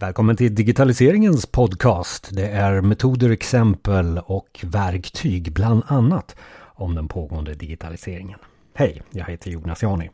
Välkommen 0.00 0.36
till 0.36 0.54
digitaliseringens 0.54 1.46
podcast. 1.46 2.28
Det 2.32 2.46
är 2.46 2.80
metoder, 2.80 3.30
exempel 3.30 4.18
och 4.18 4.64
verktyg 4.64 5.52
bland 5.52 5.82
annat 5.86 6.36
om 6.62 6.94
den 6.94 7.08
pågående 7.08 7.54
digitaliseringen. 7.54 8.38
Hej, 8.74 9.02
jag 9.10 9.24
heter 9.24 9.50
Jonas 9.50 9.82
Jani. 9.82 10.10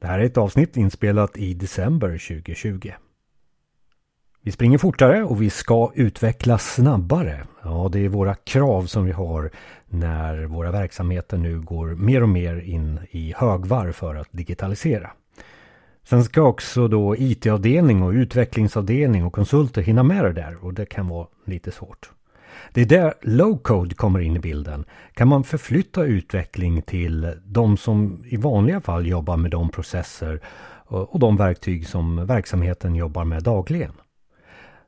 Det 0.00 0.06
här 0.06 0.18
är 0.18 0.24
ett 0.24 0.36
avsnitt 0.36 0.76
inspelat 0.76 1.36
i 1.36 1.54
december 1.54 2.08
2020. 2.08 2.92
Vi 4.42 4.52
springer 4.52 4.78
fortare 4.78 5.24
och 5.24 5.42
vi 5.42 5.50
ska 5.50 5.92
utvecklas 5.94 6.74
snabbare. 6.74 7.46
Ja, 7.62 7.88
det 7.92 8.04
är 8.04 8.08
våra 8.08 8.34
krav 8.34 8.86
som 8.86 9.04
vi 9.04 9.12
har 9.12 9.50
när 9.86 10.44
våra 10.44 10.70
verksamheter 10.70 11.36
nu 11.36 11.60
går 11.60 11.86
mer 11.86 12.22
och 12.22 12.28
mer 12.28 12.56
in 12.56 13.00
i 13.10 13.34
högvarv 13.36 13.92
för 13.92 14.14
att 14.14 14.28
digitalisera. 14.30 15.10
Sen 16.08 16.24
ska 16.24 16.42
också 16.42 16.88
då 16.88 17.16
IT-avdelning 17.16 18.02
och 18.02 18.10
utvecklingsavdelning 18.10 19.24
och 19.24 19.32
konsulter 19.32 19.82
hinna 19.82 20.02
med 20.02 20.24
det 20.24 20.32
där 20.32 20.64
och 20.64 20.74
det 20.74 20.86
kan 20.86 21.08
vara 21.08 21.26
lite 21.44 21.70
svårt. 21.70 22.10
Det 22.72 22.80
är 22.80 22.86
där 22.86 23.14
low-code 23.22 23.94
kommer 23.94 24.20
in 24.20 24.36
i 24.36 24.38
bilden. 24.38 24.84
Kan 25.14 25.28
man 25.28 25.44
förflytta 25.44 26.04
utveckling 26.04 26.82
till 26.82 27.34
de 27.44 27.76
som 27.76 28.24
i 28.24 28.36
vanliga 28.36 28.80
fall 28.80 29.06
jobbar 29.06 29.36
med 29.36 29.50
de 29.50 29.68
processer 29.68 30.40
eh, 30.90 30.96
och 30.96 31.18
de 31.18 31.36
verktyg 31.36 31.88
som 31.88 32.26
verksamheten 32.26 32.94
jobbar 32.94 33.24
med 33.24 33.42
dagligen? 33.42 33.92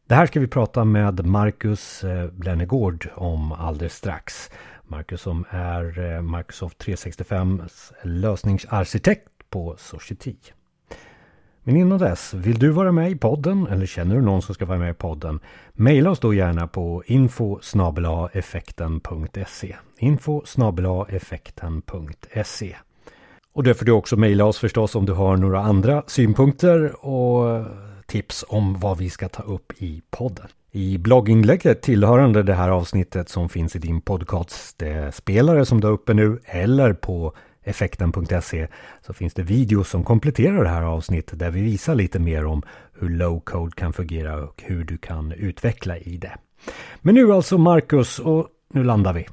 Det 0.06 0.14
här 0.14 0.26
ska 0.26 0.40
vi 0.40 0.46
prata 0.46 0.84
med 0.84 1.26
Marcus 1.26 2.04
eh, 2.04 2.30
Blennegård 2.30 3.08
om 3.14 3.52
alldeles 3.52 3.94
strax. 3.94 4.50
Marcus 4.82 5.20
som 5.20 5.44
är 5.50 6.14
eh, 6.14 6.22
Microsoft 6.22 6.78
365 6.78 7.62
lösningsarkitekt 8.02 9.28
på 9.50 9.76
Society. 9.78 10.34
Men 11.62 11.76
innan 11.76 11.98
dess, 11.98 12.34
vill 12.34 12.58
du 12.58 12.70
vara 12.70 12.92
med 12.92 13.10
i 13.10 13.16
podden 13.16 13.66
eller 13.66 13.86
känner 13.86 14.14
du 14.14 14.22
någon 14.22 14.42
som 14.42 14.54
ska 14.54 14.66
vara 14.66 14.78
med 14.78 14.90
i 14.90 14.94
podden? 14.94 15.40
Maila 15.72 16.10
oss 16.10 16.20
då 16.20 16.34
gärna 16.34 16.66
på 16.66 17.02
info 17.06 17.58
effekten.se 18.32 19.76
info 19.98 20.42
effekten.se 21.08 22.76
Och 23.52 23.62
där 23.62 23.74
får 23.74 23.86
du 23.86 23.92
också 23.92 24.16
mejla 24.16 24.44
oss 24.44 24.58
förstås 24.58 24.94
om 24.94 25.06
du 25.06 25.12
har 25.12 25.36
några 25.36 25.60
andra 25.60 26.02
synpunkter 26.06 27.06
och 27.06 27.66
tips 28.06 28.44
om 28.48 28.78
vad 28.78 28.98
vi 28.98 29.10
ska 29.10 29.28
ta 29.28 29.42
upp 29.42 29.72
i 29.78 30.02
podden. 30.10 30.48
I 30.72 30.98
blogginlägget 30.98 31.82
tillhörande 31.82 32.42
det 32.42 32.54
här 32.54 32.68
avsnittet 32.68 33.28
som 33.28 33.48
finns 33.48 33.76
i 33.76 33.78
din 33.78 34.00
podcast-spelare 34.00 35.58
eh, 35.58 35.64
som 35.64 35.80
du 35.80 35.86
har 35.86 35.94
uppe 35.94 36.14
nu 36.14 36.40
eller 36.44 36.92
på 36.92 37.34
effekten.se 37.70 38.68
så 39.06 39.12
finns 39.12 39.34
det 39.34 39.42
videos 39.42 39.88
som 39.88 40.04
kompletterar 40.04 40.64
det 40.64 40.70
här 40.70 40.82
avsnittet 40.82 41.38
där 41.38 41.50
vi 41.50 41.60
visar 41.60 41.94
lite 41.94 42.18
mer 42.18 42.44
om 42.44 42.62
hur 43.00 43.08
low 43.08 43.40
code 43.40 43.72
kan 43.76 43.92
fungera 43.92 44.44
och 44.44 44.62
hur 44.62 44.84
du 44.84 44.98
kan 44.98 45.32
utveckla 45.32 45.98
i 45.98 46.16
det. 46.16 46.38
Men 47.00 47.14
nu 47.14 47.32
alltså 47.32 47.58
Marcus 47.58 48.18
och 48.18 48.48
nu 48.74 48.84
landar 48.84 49.12
vi. 49.12 49.26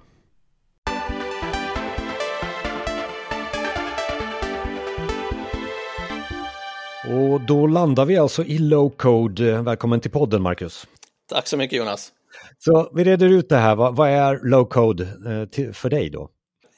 Och 7.10 7.42
då 7.42 7.68
landar 7.68 8.06
vi 8.06 8.18
alltså 8.18 8.44
i 8.44 8.58
low 8.58 8.90
code. 8.90 9.62
Välkommen 9.62 10.00
till 10.00 10.12
podden 10.12 10.42
Marcus. 10.42 10.88
Tack 11.30 11.48
så 11.48 11.58
mycket 11.58 11.78
Jonas. 11.78 12.12
Så 12.58 12.92
vi 12.94 13.04
reder 13.04 13.28
ut 13.28 13.50
det 13.50 13.58
här. 13.58 13.76
Vad, 13.76 14.10
är 14.10 14.40
low 14.44 14.66
code 14.66 15.04
eh, 15.04 15.72
för 15.74 15.90
dig 15.90 16.10
då? 16.10 16.30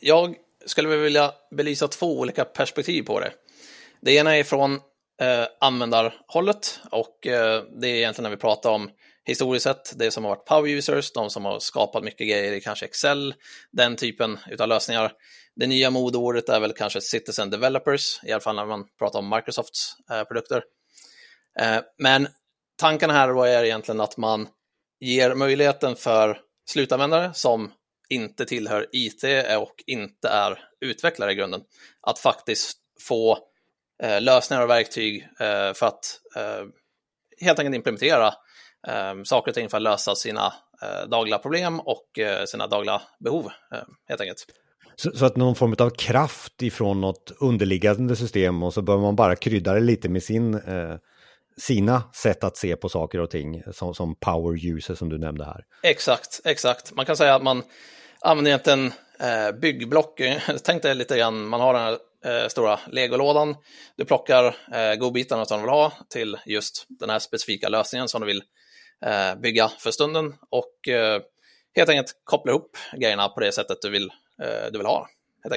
Jag 0.01 0.35
skulle 0.65 0.89
vi 0.89 0.97
vilja 0.97 1.33
belysa 1.51 1.87
två 1.87 2.19
olika 2.19 2.45
perspektiv 2.45 3.03
på 3.03 3.19
det. 3.19 3.31
Det 4.01 4.11
ena 4.11 4.37
är 4.37 4.43
från 4.43 4.73
eh, 5.21 5.45
användarhållet 5.59 6.79
och 6.91 7.27
eh, 7.27 7.63
det 7.81 7.87
är 7.87 7.95
egentligen 7.95 8.23
när 8.23 8.35
vi 8.35 8.41
pratar 8.41 8.69
om 8.69 8.89
historiskt 9.25 9.63
sett, 9.63 9.99
det 9.99 10.11
som 10.11 10.23
har 10.23 10.31
varit 10.31 10.45
power 10.45 10.69
users, 10.69 11.11
de 11.11 11.29
som 11.29 11.45
har 11.45 11.59
skapat 11.59 12.03
mycket 12.03 12.27
grejer 12.27 12.53
i 12.53 12.61
kanske 12.61 12.85
Excel, 12.85 13.33
den 13.71 13.95
typen 13.95 14.37
av 14.59 14.67
lösningar. 14.67 15.11
Det 15.55 15.67
nya 15.67 15.89
modeordet 15.89 16.49
är 16.49 16.59
väl 16.59 16.73
kanske 16.73 17.01
citizen 17.01 17.49
developers, 17.49 18.19
i 18.23 18.31
alla 18.31 18.41
fall 18.41 18.55
när 18.55 18.65
man 18.65 18.85
pratar 18.99 19.19
om 19.19 19.29
Microsofts 19.29 19.95
eh, 20.11 20.23
produkter. 20.23 20.63
Eh, 21.59 21.77
men 21.97 22.27
tanken 22.77 23.09
här 23.09 23.27
då 23.27 23.43
är 23.43 23.63
egentligen 23.63 24.01
att 24.01 24.17
man 24.17 24.47
ger 24.99 25.35
möjligheten 25.35 25.95
för 25.95 26.39
slutanvändare 26.69 27.33
som 27.33 27.71
inte 28.09 28.45
tillhör 28.45 28.87
IT 28.91 29.23
och 29.57 29.83
inte 29.87 30.29
är 30.29 30.59
utvecklare 30.81 31.31
i 31.31 31.35
grunden, 31.35 31.61
att 32.01 32.19
faktiskt 32.19 32.77
få 33.07 33.37
eh, 34.03 34.21
lösningar 34.21 34.63
och 34.63 34.69
verktyg 34.69 35.27
eh, 35.39 35.73
för 35.73 35.85
att 35.85 36.19
eh, 36.35 36.65
helt 37.41 37.59
enkelt 37.59 37.75
implementera 37.75 38.27
eh, 38.87 39.23
saker 39.23 39.51
och 39.51 39.55
ting 39.55 39.69
för 39.69 39.77
att 39.77 39.83
lösa 39.83 40.15
sina 40.15 40.53
eh, 40.81 41.09
dagliga 41.09 41.37
problem 41.37 41.79
och 41.79 42.19
eh, 42.19 42.45
sina 42.45 42.67
dagliga 42.67 43.01
behov, 43.19 43.51
helt 44.07 44.21
enkelt. 44.21 44.45
Så, 44.95 45.11
så, 45.11 45.25
att 45.25 45.37
någon 45.37 45.55
form 45.55 45.75
av 45.79 45.89
kraft 45.89 46.61
ifrån 46.61 47.01
något 47.01 47.31
underliggande 47.39 48.15
system 48.15 48.63
och 48.63 48.73
så 48.73 48.81
bör 48.81 48.97
man 48.97 49.15
bara 49.15 49.35
krydda 49.35 49.73
det 49.73 49.79
lite 49.79 50.09
med 50.09 50.23
sin 50.23 50.61
sina 51.59 52.03
sätt 52.13 52.43
att 52.43 52.57
se 52.57 52.75
på 52.75 52.89
saker 52.89 53.19
och 53.19 53.29
ting 53.29 53.63
som, 53.73 53.93
som 53.95 54.15
power 54.15 54.65
user 54.65 54.95
som 54.95 55.09
du 55.09 55.17
nämnde 55.17 55.45
här. 55.45 55.65
Exakt, 55.83 56.41
exakt. 56.45 56.95
Man 56.95 57.05
kan 57.05 57.17
säga 57.17 57.35
att 57.35 57.43
man 57.43 57.63
använder 58.21 58.51
egentligen 58.51 58.91
eh, 59.19 59.59
byggblock. 59.61 60.21
Tänk 60.63 60.83
dig 60.83 60.95
lite 60.95 61.17
grann, 61.17 61.47
man 61.47 61.61
har 61.61 61.73
den 61.73 61.83
här 61.83 61.97
eh, 62.25 62.47
stora 62.47 62.79
legolådan. 62.87 63.55
Du 63.97 64.05
plockar 64.05 64.45
eh, 64.45 64.95
godbitarna 64.99 65.45
som 65.45 65.57
du 65.57 65.61
vill 65.61 65.69
ha 65.69 65.91
till 66.09 66.37
just 66.45 66.85
den 66.89 67.09
här 67.09 67.19
specifika 67.19 67.69
lösningen 67.69 68.07
som 68.07 68.21
du 68.21 68.27
vill 68.27 68.43
eh, 69.05 69.39
bygga 69.41 69.67
för 69.67 69.91
stunden 69.91 70.35
och 70.49 70.87
eh, 70.87 71.21
helt 71.75 71.89
enkelt 71.89 72.11
koppla 72.23 72.51
ihop 72.51 72.77
grejerna 72.97 73.29
på 73.29 73.39
det 73.39 73.51
sättet 73.51 73.77
du 73.81 73.89
vill, 73.89 74.09
eh, 74.43 74.71
du 74.71 74.77
vill 74.77 74.87
ha. 74.87 75.07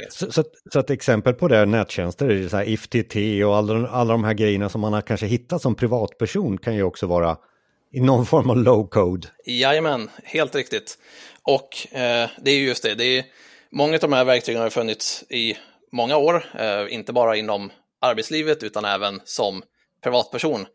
Så, 0.09 0.33
så, 0.33 0.45
så, 0.73 0.81
ett 0.81 0.91
exempel 0.91 1.35
på 1.35 1.49
det 1.49 1.57
är 1.57 1.67
nättjänster, 1.67 2.49
så 2.49 2.57
här 2.57 2.65
IFTT 2.65 3.17
och 3.47 3.57
alla, 3.57 3.89
alla 3.89 4.13
de 4.13 4.25
här 4.25 4.35
grejerna 4.35 4.69
som 4.69 4.81
man 4.81 4.93
har 4.93 5.01
kanske 5.01 5.27
hittat 5.27 5.63
som 5.63 5.75
privatperson 5.75 6.59
kan 6.59 6.75
ju 6.75 6.83
också 6.83 7.07
vara 7.07 7.37
i 7.93 8.01
någon 8.01 8.27
form 8.27 8.51
av 8.51 8.57
low 8.57 8.89
code. 8.89 9.29
Jajamän, 9.47 10.11
helt 10.25 10.55
riktigt. 10.55 10.99
Och 11.43 11.97
eh, 11.97 12.31
det 12.43 12.51
är 12.51 12.59
just 12.59 12.83
det, 12.83 12.95
det 12.95 13.19
är, 13.19 13.25
många 13.71 13.95
av 13.95 14.01
de 14.01 14.13
här 14.13 14.25
verktygen 14.25 14.63
har 14.63 14.71
funnits 14.71 15.25
i 15.31 15.57
många 15.93 16.17
år, 16.17 16.47
eh, 16.59 16.95
inte 16.95 17.13
bara 17.13 17.37
inom 17.37 17.73
arbetslivet 18.01 18.63
utan 18.63 18.85
även 18.85 19.21
som 19.25 19.63
privatperson. 20.03 20.67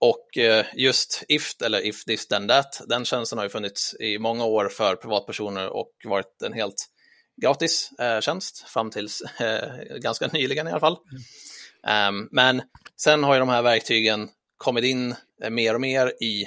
Och 0.00 0.38
eh, 0.38 0.66
just 0.74 1.24
IFT 1.28 1.62
eller 1.62 1.86
If 1.86 2.04
this 2.04 2.28
then 2.28 2.48
that, 2.48 2.82
den 2.88 3.04
tjänsten 3.04 3.38
har 3.38 3.44
ju 3.44 3.50
funnits 3.50 3.94
i 4.00 4.18
många 4.18 4.44
år 4.44 4.68
för 4.68 4.96
privatpersoner 4.96 5.68
och 5.68 5.90
varit 6.04 6.42
en 6.42 6.52
helt 6.52 6.86
gratis 7.42 7.90
eh, 7.98 8.20
tjänst 8.20 8.58
fram 8.58 8.90
tills 8.90 9.22
eh, 9.40 9.96
ganska 9.96 10.26
nyligen 10.26 10.68
i 10.68 10.70
alla 10.70 10.80
fall. 10.80 10.96
Mm. 11.82 12.14
Um, 12.14 12.28
men 12.32 12.62
sen 12.96 13.24
har 13.24 13.34
ju 13.34 13.40
de 13.40 13.48
här 13.48 13.62
verktygen 13.62 14.28
kommit 14.56 14.84
in 14.84 15.14
eh, 15.42 15.50
mer 15.50 15.74
och 15.74 15.80
mer 15.80 16.12
i 16.22 16.44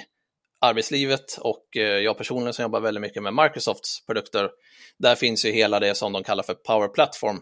arbetslivet 0.62 1.38
och 1.40 1.76
eh, 1.76 1.82
jag 1.82 2.18
personligen 2.18 2.54
som 2.54 2.62
jobbar 2.62 2.80
väldigt 2.80 3.00
mycket 3.00 3.22
med 3.22 3.34
Microsofts 3.34 4.06
produkter, 4.06 4.50
där 4.98 5.14
finns 5.14 5.44
ju 5.44 5.50
hela 5.50 5.80
det 5.80 5.94
som 5.94 6.12
de 6.12 6.24
kallar 6.24 6.42
för 6.42 6.54
Power 6.54 6.88
Platform. 6.88 7.40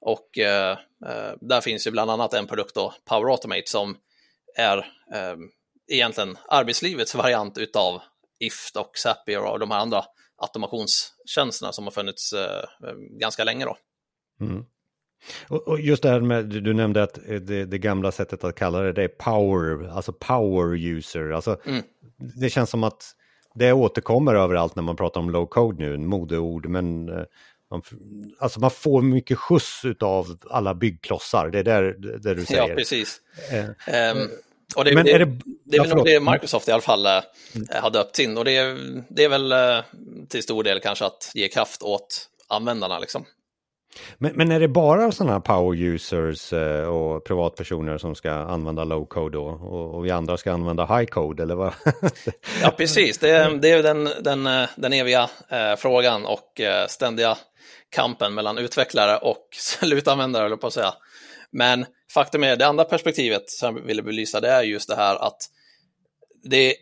Och 0.00 0.38
eh, 0.38 0.70
eh, 1.06 1.32
där 1.40 1.60
finns 1.60 1.86
ju 1.86 1.90
bland 1.90 2.10
annat 2.10 2.34
en 2.34 2.46
produkt 2.46 2.74
då, 2.74 2.94
Power 3.04 3.30
Automate, 3.30 3.62
som 3.66 3.96
är 4.56 4.78
eh, 5.14 5.36
egentligen 5.92 6.38
arbetslivets 6.48 7.14
variant 7.14 7.58
utav 7.58 8.02
IFT 8.38 8.76
och 8.76 8.90
Zapier 8.94 9.44
och 9.44 9.58
de 9.58 9.70
här 9.70 9.78
andra 9.78 10.04
automationstjänsterna 10.36 11.72
som 11.72 11.84
har 11.84 11.90
funnits 11.90 12.32
eh, 12.32 12.64
ganska 13.20 13.44
länge 13.44 13.64
då. 13.64 13.76
Mm. 14.40 14.64
Och, 15.48 15.80
just 15.80 16.02
det 16.02 16.08
här 16.08 16.20
med, 16.20 16.44
du 16.44 16.74
nämnde 16.74 17.02
att 17.02 17.18
det, 17.40 17.64
det, 17.64 17.78
gamla 17.78 18.12
sättet 18.12 18.44
att 18.44 18.54
kalla 18.54 18.80
det, 18.80 18.92
det 18.92 19.04
är 19.04 19.08
power, 19.08 19.88
alltså 19.88 20.12
power 20.12 20.76
user. 20.76 21.30
Alltså, 21.30 21.60
mm. 21.64 21.82
Det 22.40 22.50
känns 22.50 22.70
som 22.70 22.84
att 22.84 23.14
det 23.54 23.72
återkommer 23.72 24.34
överallt 24.34 24.76
när 24.76 24.82
man 24.82 24.96
pratar 24.96 25.20
om 25.20 25.30
low 25.30 25.46
code 25.46 25.84
nu, 25.84 25.98
modeord, 25.98 26.66
men 26.66 27.08
eh, 27.08 27.24
man, 27.70 27.82
alltså 28.38 28.60
man 28.60 28.70
får 28.70 29.02
mycket 29.02 29.38
skjuts 29.38 29.82
av 30.00 30.38
alla 30.50 30.74
byggklossar, 30.74 31.48
det 31.48 31.58
är 31.58 31.64
där, 31.64 31.96
där 32.18 32.34
du 32.34 32.44
säger. 32.44 32.68
Ja, 32.68 32.74
precis. 32.74 33.20
Eh, 33.50 34.12
um, 34.16 34.30
och 34.76 34.84
det, 34.84 34.94
men 34.94 35.04
det, 35.04 35.12
är 35.12 35.18
det, 35.18 35.38
det 35.64 35.76
är 35.76 35.80
väl 35.80 35.96
nog 35.96 36.04
det 36.04 36.20
Microsoft 36.20 36.68
i 36.68 36.72
alla 36.72 36.82
fall 36.82 37.06
äh, 37.06 37.20
har 37.70 37.90
döpt 37.90 38.18
in 38.18 38.38
och 38.38 38.44
det 38.44 38.56
är, 38.56 38.78
det 39.08 39.24
är 39.24 39.28
väl 39.28 39.52
äh, 39.52 39.84
till 40.28 40.42
stor 40.42 40.64
del 40.64 40.80
kanske 40.80 41.04
att 41.04 41.30
ge 41.34 41.48
kraft 41.48 41.82
åt 41.82 42.28
användarna 42.48 42.98
liksom. 42.98 43.24
Men, 44.18 44.32
men, 44.34 44.52
är 44.52 44.60
det 44.60 44.68
bara 44.68 45.12
sådana 45.12 45.32
här 45.32 45.40
power 45.40 45.78
users 45.78 46.52
eh, 46.52 46.86
och 46.86 47.24
privatpersoner 47.24 47.98
som 47.98 48.14
ska 48.14 48.32
använda 48.32 48.84
low 48.84 49.06
code 49.06 49.38
då? 49.38 49.44
Och, 49.44 49.94
och 49.94 50.04
vi 50.04 50.10
andra 50.10 50.36
ska 50.36 50.52
använda 50.52 50.86
high 50.86 51.04
code 51.04 51.42
eller 51.42 51.54
vad? 51.54 51.72
ja, 52.62 52.74
precis. 52.76 53.18
Det 53.18 53.30
är, 53.30 53.50
det 53.50 53.70
är 53.70 53.82
den, 53.82 54.08
den, 54.20 54.46
eh, 54.46 54.68
den 54.76 54.92
eviga 54.92 55.30
eh, 55.48 55.76
frågan 55.76 56.26
och 56.26 56.60
eh, 56.60 56.86
ständiga 56.86 57.36
kampen 57.90 58.34
mellan 58.34 58.58
utvecklare 58.58 59.16
och 59.16 59.48
slutanvändare, 59.52 60.46
eller 60.46 60.56
på 60.56 60.66
att 60.66 60.72
säga. 60.72 60.94
Men 61.50 61.86
faktum 62.14 62.44
är, 62.44 62.56
det 62.56 62.66
andra 62.66 62.84
perspektivet 62.84 63.50
som 63.50 63.76
jag 63.76 63.84
ville 63.84 64.02
belysa, 64.02 64.40
det 64.40 64.48
är 64.48 64.62
just 64.62 64.88
det 64.88 64.96
här 64.96 65.16
att 65.16 65.38
det 66.42 66.74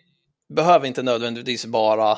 behöver 0.54 0.86
inte 0.86 1.02
nödvändigtvis 1.02 1.66
bara 1.66 2.10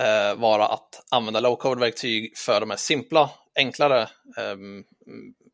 eh, 0.00 0.34
vara 0.36 0.66
att 0.66 1.02
använda 1.10 1.40
low-code-verktyg 1.40 2.36
för 2.36 2.60
de 2.60 2.70
här 2.70 2.76
simpla, 2.76 3.30
enklare 3.56 4.08
ehm, 4.36 4.84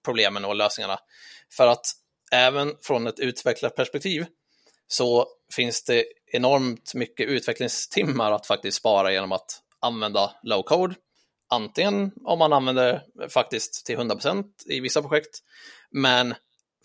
problemen 0.05 0.45
och 0.45 0.57
lösningarna. 0.57 0.99
För 1.57 1.67
att 1.67 1.87
även 2.33 2.77
från 2.83 3.07
ett 3.07 3.21
utvecklarperspektiv 3.21 4.27
så 4.89 5.27
finns 5.55 5.85
det 5.85 6.05
enormt 6.33 6.95
mycket 6.95 7.29
utvecklingstimmar 7.29 8.33
att 8.33 8.47
faktiskt 8.47 8.77
spara 8.79 9.13
genom 9.13 9.33
att 9.33 9.63
använda 9.81 10.35
low-code. 10.43 10.95
Antingen 11.49 12.13
om 12.25 12.39
man 12.39 12.53
använder 12.53 13.03
faktiskt 13.29 13.87
till 13.87 13.99
100% 13.99 14.45
i 14.67 14.81
vissa 14.81 15.03
projekt, 15.03 15.39
men 15.91 16.35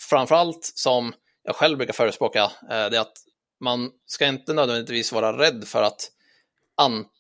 framförallt 0.09 0.71
som 0.75 1.13
jag 1.43 1.55
själv 1.55 1.77
brukar 1.77 1.93
förespråka, 1.93 2.43
eh, 2.43 2.89
det 2.89 2.97
är 2.97 2.99
att 2.99 3.17
man 3.59 3.91
ska 4.05 4.27
inte 4.27 4.53
nödvändigtvis 4.53 5.11
vara 5.11 5.37
rädd 5.37 5.67
för 5.67 5.81
att 5.83 6.11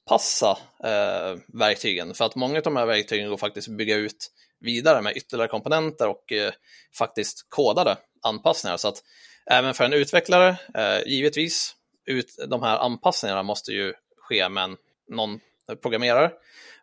anpassa 0.05 0.57
eh, 0.83 1.37
verktygen, 1.47 2.13
för 2.13 2.25
att 2.25 2.35
många 2.35 2.57
av 2.57 2.63
de 2.63 2.75
här 2.75 2.85
verktygen 2.85 3.29
går 3.29 3.37
faktiskt 3.37 3.67
att 3.67 3.77
bygga 3.77 3.95
ut 3.95 4.31
vidare 4.59 5.01
med 5.01 5.17
ytterligare 5.17 5.47
komponenter 5.49 6.07
och 6.07 6.31
eh, 6.31 6.53
faktiskt 6.97 7.45
kodade 7.49 7.97
anpassningar. 8.21 8.77
Så 8.77 8.87
att 8.87 9.03
även 9.51 9.73
för 9.73 9.83
en 9.83 9.93
utvecklare, 9.93 10.57
eh, 10.73 11.07
givetvis, 11.07 11.75
ut, 12.05 12.35
de 12.47 12.63
här 12.63 12.77
anpassningarna 12.77 13.43
måste 13.43 13.71
ju 13.71 13.93
ske 14.17 14.49
med 14.49 14.75
någon 15.09 15.39
programmerare, 15.81 16.31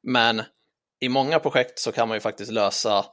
men 0.03 0.43
i 1.01 1.09
många 1.09 1.39
projekt 1.39 1.79
så 1.79 1.93
kan 1.93 2.09
man 2.09 2.17
ju 2.17 2.21
faktiskt 2.21 2.53
lösa 2.53 3.05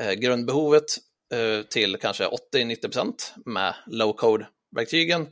eh, 0.00 0.12
grundbehovet 0.12 0.84
eh, 1.32 1.66
till 1.66 1.96
kanske 1.96 2.28
80-90% 2.54 3.12
med 3.44 3.74
low-code-verktygen. 3.86 5.26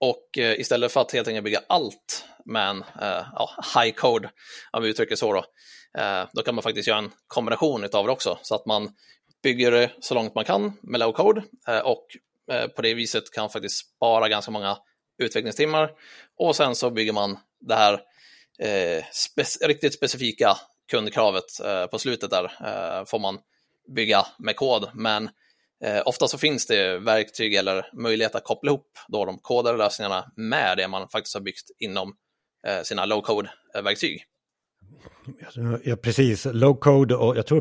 Och 0.00 0.38
eh, 0.38 0.60
istället 0.60 0.92
för 0.92 1.00
att 1.00 1.12
helt 1.12 1.28
enkelt 1.28 1.44
bygga 1.44 1.62
allt 1.66 2.24
med 2.48 2.68
en 2.68 2.84
eh, 3.00 3.26
ja, 3.34 3.50
high 3.74 3.94
code, 3.94 4.30
om 4.70 4.82
vi 4.82 4.88
uttrycker 4.88 5.16
så 5.16 5.32
då, 5.32 5.44
eh, 6.02 6.24
då 6.32 6.42
kan 6.42 6.54
man 6.54 6.62
faktiskt 6.62 6.88
göra 6.88 6.98
en 6.98 7.10
kombination 7.26 7.84
av 7.92 8.06
det 8.06 8.12
också, 8.12 8.38
så 8.42 8.54
att 8.54 8.66
man 8.66 8.90
bygger 9.42 9.70
det 9.70 9.90
så 10.00 10.14
långt 10.14 10.34
man 10.34 10.44
kan 10.44 10.72
med 10.82 11.00
low 11.00 11.12
code 11.12 11.42
eh, 11.68 11.78
och 11.78 12.06
eh, 12.50 12.66
på 12.66 12.82
det 12.82 12.94
viset 12.94 13.30
kan 13.30 13.50
faktiskt 13.50 13.86
spara 13.86 14.28
ganska 14.28 14.50
många 14.50 14.78
utvecklingstimmar. 15.18 15.90
Och 16.38 16.56
sen 16.56 16.74
så 16.74 16.90
bygger 16.90 17.12
man 17.12 17.38
det 17.60 17.74
här 17.74 17.92
eh, 18.58 19.04
spe 19.12 19.44
riktigt 19.66 19.94
specifika 19.94 20.56
kundkravet 20.90 21.60
eh, 21.64 21.86
på 21.86 21.98
slutet 21.98 22.30
där 22.30 22.44
eh, 22.44 23.04
får 23.04 23.18
man 23.18 23.38
bygga 23.94 24.26
med 24.38 24.56
kod, 24.56 24.90
men 24.94 25.30
Eh, 25.84 26.02
ofta 26.04 26.28
så 26.28 26.38
finns 26.38 26.66
det 26.66 26.98
verktyg 26.98 27.54
eller 27.54 27.90
möjlighet 27.92 28.34
att 28.34 28.44
koppla 28.44 28.70
ihop 28.70 28.98
då 29.08 29.24
de 29.24 29.38
kodade 29.38 29.78
lösningarna 29.78 30.32
med 30.36 30.76
det 30.76 30.88
man 30.88 31.08
faktiskt 31.08 31.34
har 31.34 31.40
byggt 31.40 31.70
inom 31.78 32.08
eh, 32.08 32.14
sina 32.84 33.06
low-code-verktyg. 33.06 34.24
Ja, 35.84 35.96
precis. 35.96 36.46
Low-code 36.46 37.14
och 37.14 37.36
jag 37.36 37.46
tror 37.46 37.60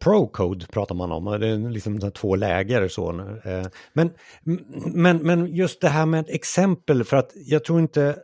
pro-code 0.00 0.66
pratar 0.72 0.94
man 0.94 1.12
om. 1.12 1.40
Det 1.40 1.48
är 1.48 1.70
liksom 1.70 2.12
två 2.12 2.36
läger. 2.36 2.88
Så. 2.88 3.10
Eh, 3.44 3.66
men, 3.92 4.10
men, 4.94 5.16
men 5.16 5.54
just 5.54 5.80
det 5.80 5.88
här 5.88 6.06
med 6.06 6.24
exempel, 6.28 7.04
för 7.04 7.16
att 7.16 7.30
jag 7.34 7.64
tror 7.64 7.80
inte, 7.80 8.16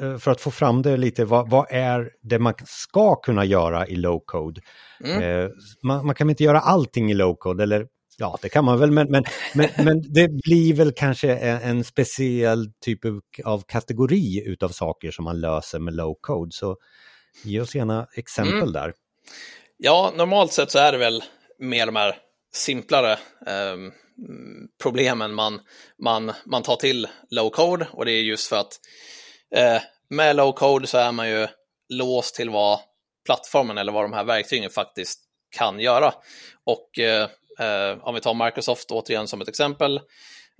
eh, 0.00 0.16
för 0.16 0.30
att 0.30 0.40
få 0.40 0.50
fram 0.50 0.82
det 0.82 0.96
lite, 0.96 1.24
vad, 1.24 1.50
vad 1.50 1.66
är 1.70 2.10
det 2.22 2.38
man 2.38 2.54
ska 2.64 3.14
kunna 3.14 3.44
göra 3.44 3.86
i 3.86 3.96
low-code? 3.96 4.60
Mm. 5.04 5.50
Man, 5.82 6.06
man, 6.06 6.14
kan 6.14 6.30
inte 6.30 6.44
göra 6.44 6.60
allting 6.60 7.10
i 7.10 7.14
low-code, 7.14 7.62
eller 7.62 7.86
Ja, 8.18 8.38
det 8.42 8.48
kan 8.48 8.64
man 8.64 8.80
väl, 8.80 8.90
men, 8.90 9.10
men, 9.10 9.24
men, 9.54 9.68
men 9.76 10.12
det 10.12 10.28
blir 10.28 10.74
väl 10.74 10.92
kanske 10.92 11.36
en, 11.36 11.62
en 11.62 11.84
speciell 11.84 12.72
typ 12.80 13.00
av 13.44 13.62
kategori 13.68 14.42
utav 14.46 14.68
saker 14.68 15.10
som 15.10 15.24
man 15.24 15.40
löser 15.40 15.78
med 15.78 15.94
low 15.94 16.16
code. 16.20 16.52
Så 16.52 16.76
ge 17.42 17.60
oss 17.60 17.74
gärna 17.74 18.06
exempel 18.14 18.54
mm. 18.54 18.72
där. 18.72 18.92
Ja, 19.76 20.12
normalt 20.16 20.52
sett 20.52 20.70
så 20.70 20.78
är 20.78 20.92
det 20.92 20.98
väl 20.98 21.22
mer 21.58 21.86
de 21.86 21.96
här 21.96 22.16
simplare 22.54 23.12
eh, 23.46 23.76
problemen 24.82 25.34
man, 25.34 25.60
man, 26.02 26.32
man 26.46 26.62
tar 26.62 26.76
till 26.76 27.08
low 27.30 27.50
code 27.50 27.88
och 27.92 28.04
det 28.04 28.12
är 28.12 28.22
just 28.22 28.48
för 28.48 28.56
att 28.56 28.80
eh, 29.54 29.82
med 30.08 30.36
low 30.36 30.52
code 30.52 30.86
så 30.86 30.98
är 30.98 31.12
man 31.12 31.28
ju 31.28 31.46
låst 31.88 32.34
till 32.34 32.50
vad 32.50 32.78
plattformen 33.26 33.78
eller 33.78 33.92
vad 33.92 34.04
de 34.04 34.12
här 34.12 34.24
verktygen 34.24 34.70
faktiskt 34.70 35.20
kan 35.56 35.80
göra. 35.80 36.12
Och 36.64 36.98
eh, 36.98 37.28
om 38.00 38.14
vi 38.14 38.20
tar 38.20 38.44
Microsoft 38.44 38.90
återigen 38.90 39.28
som 39.28 39.40
ett 39.40 39.48
exempel, 39.48 40.00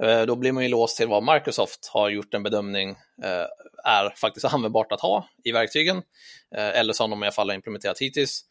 eh, 0.02 0.22
då 0.22 0.36
blir 0.36 0.52
man 0.52 0.62
ju 0.62 0.68
låst 0.68 0.96
till 0.96 1.08
vad 1.08 1.34
Microsoft 1.34 1.90
har 1.92 2.10
gjort 2.10 2.34
en 2.34 2.42
bedömning 2.42 2.90
eh, 3.22 3.46
är 3.84 4.14
faktiskt 4.16 4.44
användbart 4.54 4.92
att 4.92 5.00
ha 5.00 5.28
i 5.44 5.52
verktygen, 5.52 6.02
eller 6.50 6.92
som 6.92 7.10
de 7.10 7.22
i 7.22 7.26
alla 7.26 7.32
fall 7.32 7.48
har 7.48 7.54
implementerat 7.54 7.98
hittills. 7.98 8.44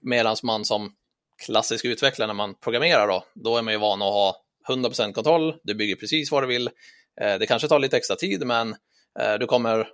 Medan 0.00 0.36
man 0.42 0.64
som 0.64 0.92
klassisk 1.46 1.84
utvecklare 1.84 2.26
när 2.26 2.34
man 2.34 2.54
programmerar 2.54 3.08
då, 3.08 3.24
då 3.34 3.56
är 3.56 3.62
man 3.62 3.74
ju 3.74 3.78
van 3.78 4.02
att 4.02 4.12
ha 4.12 4.36
100% 4.68 5.12
kontroll, 5.12 5.56
du 5.62 5.74
bygger 5.74 5.96
precis 5.96 6.30
vad 6.30 6.42
du 6.42 6.46
vill. 6.46 6.70
Det 7.16 7.46
kanske 7.46 7.68
tar 7.68 7.78
lite 7.78 7.96
extra 7.96 8.16
tid, 8.16 8.46
men 8.46 8.76
du 9.40 9.46
kommer 9.46 9.88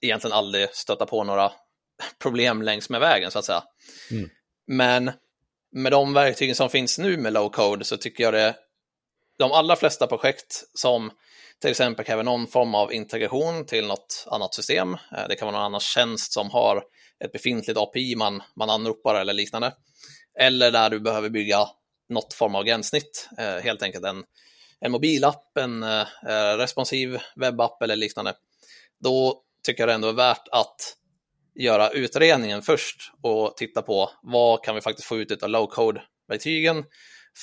egentligen 0.00 0.36
aldrig 0.36 0.74
stöta 0.74 1.06
på 1.06 1.24
några 1.24 1.52
problem 2.22 2.62
längs 2.62 2.90
med 2.90 3.00
vägen 3.00 3.30
så 3.30 3.38
att 3.38 3.44
säga. 3.44 3.62
Mm. 4.10 4.30
Men 4.66 5.12
med 5.72 5.92
de 5.92 6.12
verktygen 6.12 6.54
som 6.54 6.70
finns 6.70 6.98
nu 6.98 7.16
med 7.16 7.32
low 7.32 7.48
code 7.48 7.84
så 7.84 7.96
tycker 7.96 8.24
jag 8.24 8.34
det 8.34 8.54
de 9.38 9.52
allra 9.52 9.76
flesta 9.76 10.06
projekt 10.06 10.64
som 10.74 11.10
till 11.60 11.70
exempel 11.70 12.04
kräver 12.04 12.22
någon 12.22 12.46
form 12.46 12.74
av 12.74 12.92
integration 12.92 13.66
till 13.66 13.86
något 13.86 14.26
annat 14.30 14.54
system. 14.54 14.94
Eh, 14.94 15.28
det 15.28 15.36
kan 15.36 15.46
vara 15.46 15.56
någon 15.56 15.66
annan 15.66 15.80
tjänst 15.80 16.32
som 16.32 16.50
har 16.50 16.82
ett 17.24 17.32
befintligt 17.32 17.78
API 17.78 18.16
man, 18.16 18.42
man 18.56 18.70
anropar 18.70 19.14
eller 19.14 19.32
liknande. 19.32 19.74
Eller 20.40 20.70
där 20.70 20.90
du 20.90 21.00
behöver 21.00 21.28
bygga 21.28 21.58
något 22.08 22.34
form 22.34 22.54
av 22.54 22.64
gränssnitt, 22.64 23.28
eh, 23.38 23.56
helt 23.56 23.82
enkelt 23.82 24.04
en, 24.04 24.24
en 24.80 24.92
mobilapp, 24.92 25.56
en 25.58 25.82
eh, 25.82 26.56
responsiv 26.56 27.18
webbapp 27.36 27.82
eller 27.82 27.96
liknande. 27.96 28.34
Då 29.00 29.42
tycker 29.66 29.82
jag 29.82 29.88
det 29.88 29.94
ändå 29.94 30.08
är 30.08 30.12
värt 30.12 30.48
att 30.50 30.96
göra 31.58 31.90
utredningen 31.90 32.62
först 32.62 33.12
och 33.22 33.56
titta 33.56 33.82
på 33.82 34.10
vad 34.22 34.64
kan 34.64 34.74
vi 34.74 34.80
faktiskt 34.80 35.08
få 35.08 35.16
ut 35.16 35.42
av 35.42 35.48
low 35.48 35.66
code-verktygen. 35.66 36.84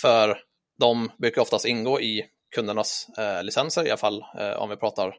För 0.02 0.38
de 0.80 1.12
brukar 1.18 1.42
oftast 1.42 1.66
ingå 1.66 2.02
i 2.02 2.26
kundernas 2.56 3.08
eh, 3.18 3.44
licenser, 3.44 3.88
i 3.88 3.90
alla 3.90 3.98
fall 3.98 4.26
eh, 4.40 4.54
om 4.54 4.70
vi 4.70 4.76
pratar 4.76 5.16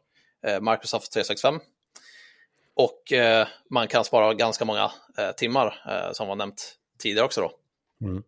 eh, 0.47 0.61
Microsoft 0.61 1.13
365. 1.13 1.59
Och 2.75 3.13
eh, 3.13 3.47
man 3.69 3.87
kan 3.87 4.05
spara 4.05 4.33
ganska 4.33 4.65
många 4.65 4.91
eh, 5.17 5.31
timmar, 5.37 5.83
eh, 5.89 6.13
som 6.13 6.27
var 6.27 6.35
nämnt 6.35 6.75
tidigare 6.99 7.25
också. 7.25 7.41
Då. 7.41 7.51
Mm. 8.05 8.23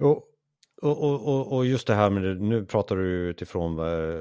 Och 0.00 0.22
och, 0.84 1.28
och, 1.28 1.52
och, 1.52 1.66
just 1.66 1.86
det 1.86 1.94
här 1.94 2.10
med, 2.10 2.22
det, 2.22 2.34
nu 2.34 2.64
pratar 2.64 2.96
du 2.96 3.30
utifrån 3.30 3.80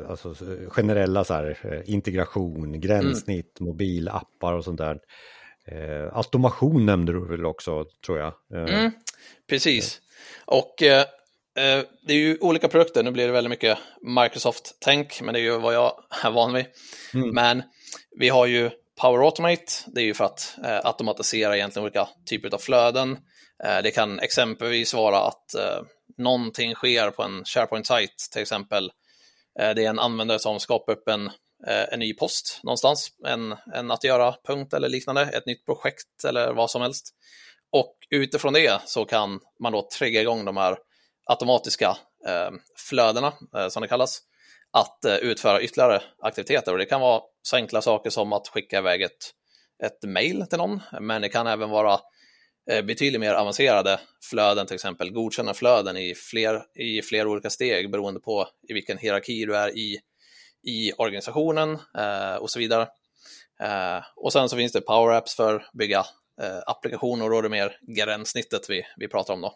alltså, 0.09 0.35
generella 0.67 1.23
så 1.23 1.33
här, 1.33 1.83
integration, 1.85 2.81
gränssnitt, 2.81 3.59
mm. 3.59 3.69
mobilappar 3.69 4.53
och 4.53 4.63
sånt 4.63 4.77
där. 4.77 4.99
Eh, 5.67 6.17
automation 6.17 6.85
nämnde 6.85 7.13
du 7.13 7.27
väl 7.27 7.45
också, 7.45 7.85
tror 8.05 8.19
jag. 8.19 8.33
Eh. 8.53 8.79
Mm, 8.79 8.91
precis. 9.49 10.01
Och 10.45 10.83
eh, 10.83 11.01
eh, 11.57 11.83
det 12.07 12.13
är 12.13 12.17
ju 12.17 12.37
olika 12.41 12.67
produkter, 12.67 13.03
nu 13.03 13.11
blir 13.11 13.27
det 13.27 13.33
väldigt 13.33 13.49
mycket 13.49 13.77
Microsoft-tänk, 14.01 15.21
men 15.21 15.33
det 15.33 15.39
är 15.39 15.43
ju 15.43 15.59
vad 15.59 15.75
jag 15.75 15.93
är 16.25 16.31
van 16.31 16.53
vid. 16.53 16.65
Mm. 17.13 17.29
Men 17.29 17.63
vi 18.19 18.29
har 18.29 18.45
ju 18.45 18.69
Power 19.01 19.25
Automate, 19.25 19.71
det 19.87 20.01
är 20.01 20.05
ju 20.05 20.13
för 20.13 20.25
att 20.25 20.57
eh, 20.65 20.79
automatisera 20.83 21.57
egentligen 21.57 21.83
olika 21.83 22.07
typer 22.29 22.53
av 22.53 22.59
flöden. 22.59 23.17
Eh, 23.63 23.83
det 23.83 23.91
kan 23.91 24.19
exempelvis 24.19 24.93
vara 24.93 25.17
att 25.17 25.55
någonting 26.17 26.75
sker 26.75 27.11
på 27.11 27.23
en 27.23 27.43
SharePoint-sajt, 27.43 28.29
till 28.31 28.41
exempel. 28.41 28.91
Eh, 29.59 29.75
det 29.75 29.85
är 29.85 29.89
en 29.89 29.99
användare 29.99 30.39
som 30.39 30.59
skapar 30.59 30.93
upp 30.93 31.07
en, 31.07 31.27
eh, 31.67 31.93
en 31.93 31.99
ny 31.99 32.13
post 32.13 32.59
någonstans, 32.63 33.09
en, 33.25 33.55
en 33.73 33.91
att 33.91 34.03
göra-punkt 34.03 34.73
eller 34.73 34.89
liknande, 34.89 35.21
ett 35.21 35.45
nytt 35.45 35.65
projekt 35.65 36.23
eller 36.27 36.53
vad 36.53 36.71
som 36.71 36.81
helst. 36.81 37.09
Och 37.71 37.95
utifrån 38.09 38.53
det 38.53 38.81
så 38.85 39.05
kan 39.05 39.39
man 39.59 39.71
då 39.71 39.89
trigga 39.97 40.21
igång 40.21 40.45
de 40.45 40.57
här 40.57 40.77
automatiska 41.25 41.97
eh, 42.27 42.51
flödena, 42.77 43.33
som 43.69 43.81
det 43.81 43.87
kallas, 43.87 44.21
att 44.71 44.99
utföra 45.21 45.61
ytterligare 45.61 46.01
aktiviteter. 46.21 46.71
Och 46.71 46.77
det 46.77 46.85
kan 46.85 47.01
vara 47.01 47.21
så 47.41 47.55
enkla 47.55 47.81
saker 47.81 48.09
som 48.09 48.33
att 48.33 48.47
skicka 48.47 48.77
iväg 48.77 49.01
ett, 49.01 49.31
ett 49.83 50.03
mail 50.03 50.45
till 50.49 50.57
någon, 50.57 50.81
men 51.01 51.21
det 51.21 51.29
kan 51.29 51.47
även 51.47 51.69
vara 51.69 51.99
Eh, 52.71 52.81
betydligt 52.81 53.21
mer 53.21 53.33
avancerade 53.33 53.99
flöden, 54.29 54.67
till 54.67 54.75
exempel 54.75 55.11
godkänna 55.11 55.53
flöden 55.53 55.97
i 55.97 56.15
fler, 56.15 56.63
i 56.75 57.01
fler 57.01 57.27
olika 57.27 57.49
steg 57.49 57.91
beroende 57.91 58.19
på 58.19 58.47
i 58.69 58.73
vilken 58.73 58.97
hierarki 58.97 59.45
du 59.45 59.55
är 59.55 59.77
i, 59.77 59.99
i 60.67 60.93
organisationen 60.97 61.77
eh, 61.97 62.35
och 62.35 62.51
så 62.51 62.59
vidare. 62.59 62.87
Eh, 63.63 64.03
och 64.15 64.33
sen 64.33 64.49
så 64.49 64.57
finns 64.57 64.71
det 64.71 64.81
Power 64.81 65.15
Apps 65.15 65.35
för 65.35 65.55
att 65.55 65.71
bygga 65.73 65.99
eh, 66.41 66.59
applikationer 66.65 67.25
och 67.25 67.31
då 67.31 67.37
är 67.37 67.41
det 67.41 67.49
mer 67.49 67.77
gränssnittet 67.95 68.69
vi, 68.69 68.85
vi 68.97 69.07
pratar 69.07 69.33
om 69.33 69.41
då. 69.41 69.55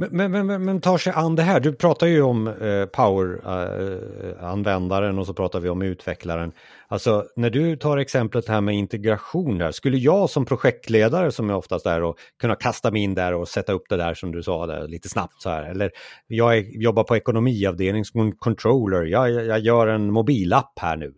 Men, 0.00 0.32
men, 0.32 0.46
men, 0.46 0.64
men 0.64 0.80
tar 0.80 0.98
sig 0.98 1.12
an 1.16 1.36
det 1.36 1.42
här, 1.42 1.60
du 1.60 1.72
pratar 1.72 2.06
ju 2.06 2.22
om 2.22 2.46
eh, 2.46 2.86
Power-användaren 2.86 5.14
eh, 5.14 5.20
och 5.20 5.26
så 5.26 5.34
pratar 5.34 5.60
vi 5.60 5.68
om 5.68 5.82
utvecklaren. 5.82 6.52
Alltså 6.88 7.24
när 7.36 7.50
du 7.50 7.76
tar 7.76 7.98
exemplet 7.98 8.48
här 8.48 8.60
med 8.60 8.74
integration 8.74 9.58
där, 9.58 9.72
skulle 9.72 9.96
jag 9.96 10.30
som 10.30 10.44
projektledare 10.44 11.32
som 11.32 11.48
jag 11.48 11.58
oftast 11.58 11.86
är 11.86 12.02
och 12.02 12.18
kunna 12.40 12.54
kasta 12.54 12.90
mig 12.90 13.02
in 13.02 13.14
där 13.14 13.34
och 13.34 13.48
sätta 13.48 13.72
upp 13.72 13.84
det 13.88 13.96
där 13.96 14.14
som 14.14 14.32
du 14.32 14.42
sa 14.42 14.66
där, 14.66 14.88
lite 14.88 15.08
snabbt 15.08 15.42
så 15.42 15.50
här. 15.50 15.70
Eller 15.70 15.90
jag 16.26 16.58
är, 16.58 16.82
jobbar 16.82 17.04
på 17.04 17.16
ekonomiavdelning 17.16 18.04
som 18.04 18.32
controller, 18.32 19.04
jag, 19.04 19.30
jag 19.30 19.60
gör 19.60 19.86
en 19.86 20.12
mobilapp 20.12 20.78
här 20.80 20.96
nu. 20.96 21.14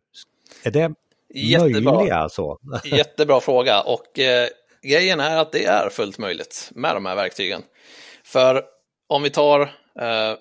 Är 0.64 0.70
det 0.70 0.92
Jättebra. 1.34 1.94
möjliga 1.94 2.28
så? 2.28 2.58
Jättebra 2.84 3.40
fråga 3.40 3.80
och 3.80 4.18
eh, 4.18 4.48
grejen 4.82 5.20
är 5.20 5.38
att 5.38 5.52
det 5.52 5.64
är 5.64 5.88
fullt 5.88 6.18
möjligt 6.18 6.70
med 6.74 6.96
de 6.96 7.06
här 7.06 7.16
verktygen. 7.16 7.62
För 8.32 8.64
om 9.08 9.22
vi 9.22 9.30
tar 9.30 9.60
eh, 10.00 10.34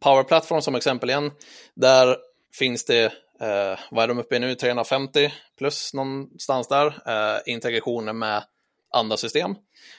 Power 0.00 0.24
Platform 0.24 0.62
som 0.62 0.74
exempel 0.74 1.10
igen, 1.10 1.32
där 1.74 2.16
finns 2.58 2.84
det, 2.84 3.04
eh, 3.40 3.78
vad 3.90 4.04
är 4.04 4.08
de 4.08 4.18
uppe 4.18 4.36
i 4.36 4.38
nu, 4.38 4.54
350 4.54 5.32
plus 5.58 5.94
någonstans 5.94 6.68
där, 6.68 6.86
eh, 6.86 7.40
integrationer 7.46 8.12
med 8.12 8.44
andra 8.92 9.16
system. 9.16 9.54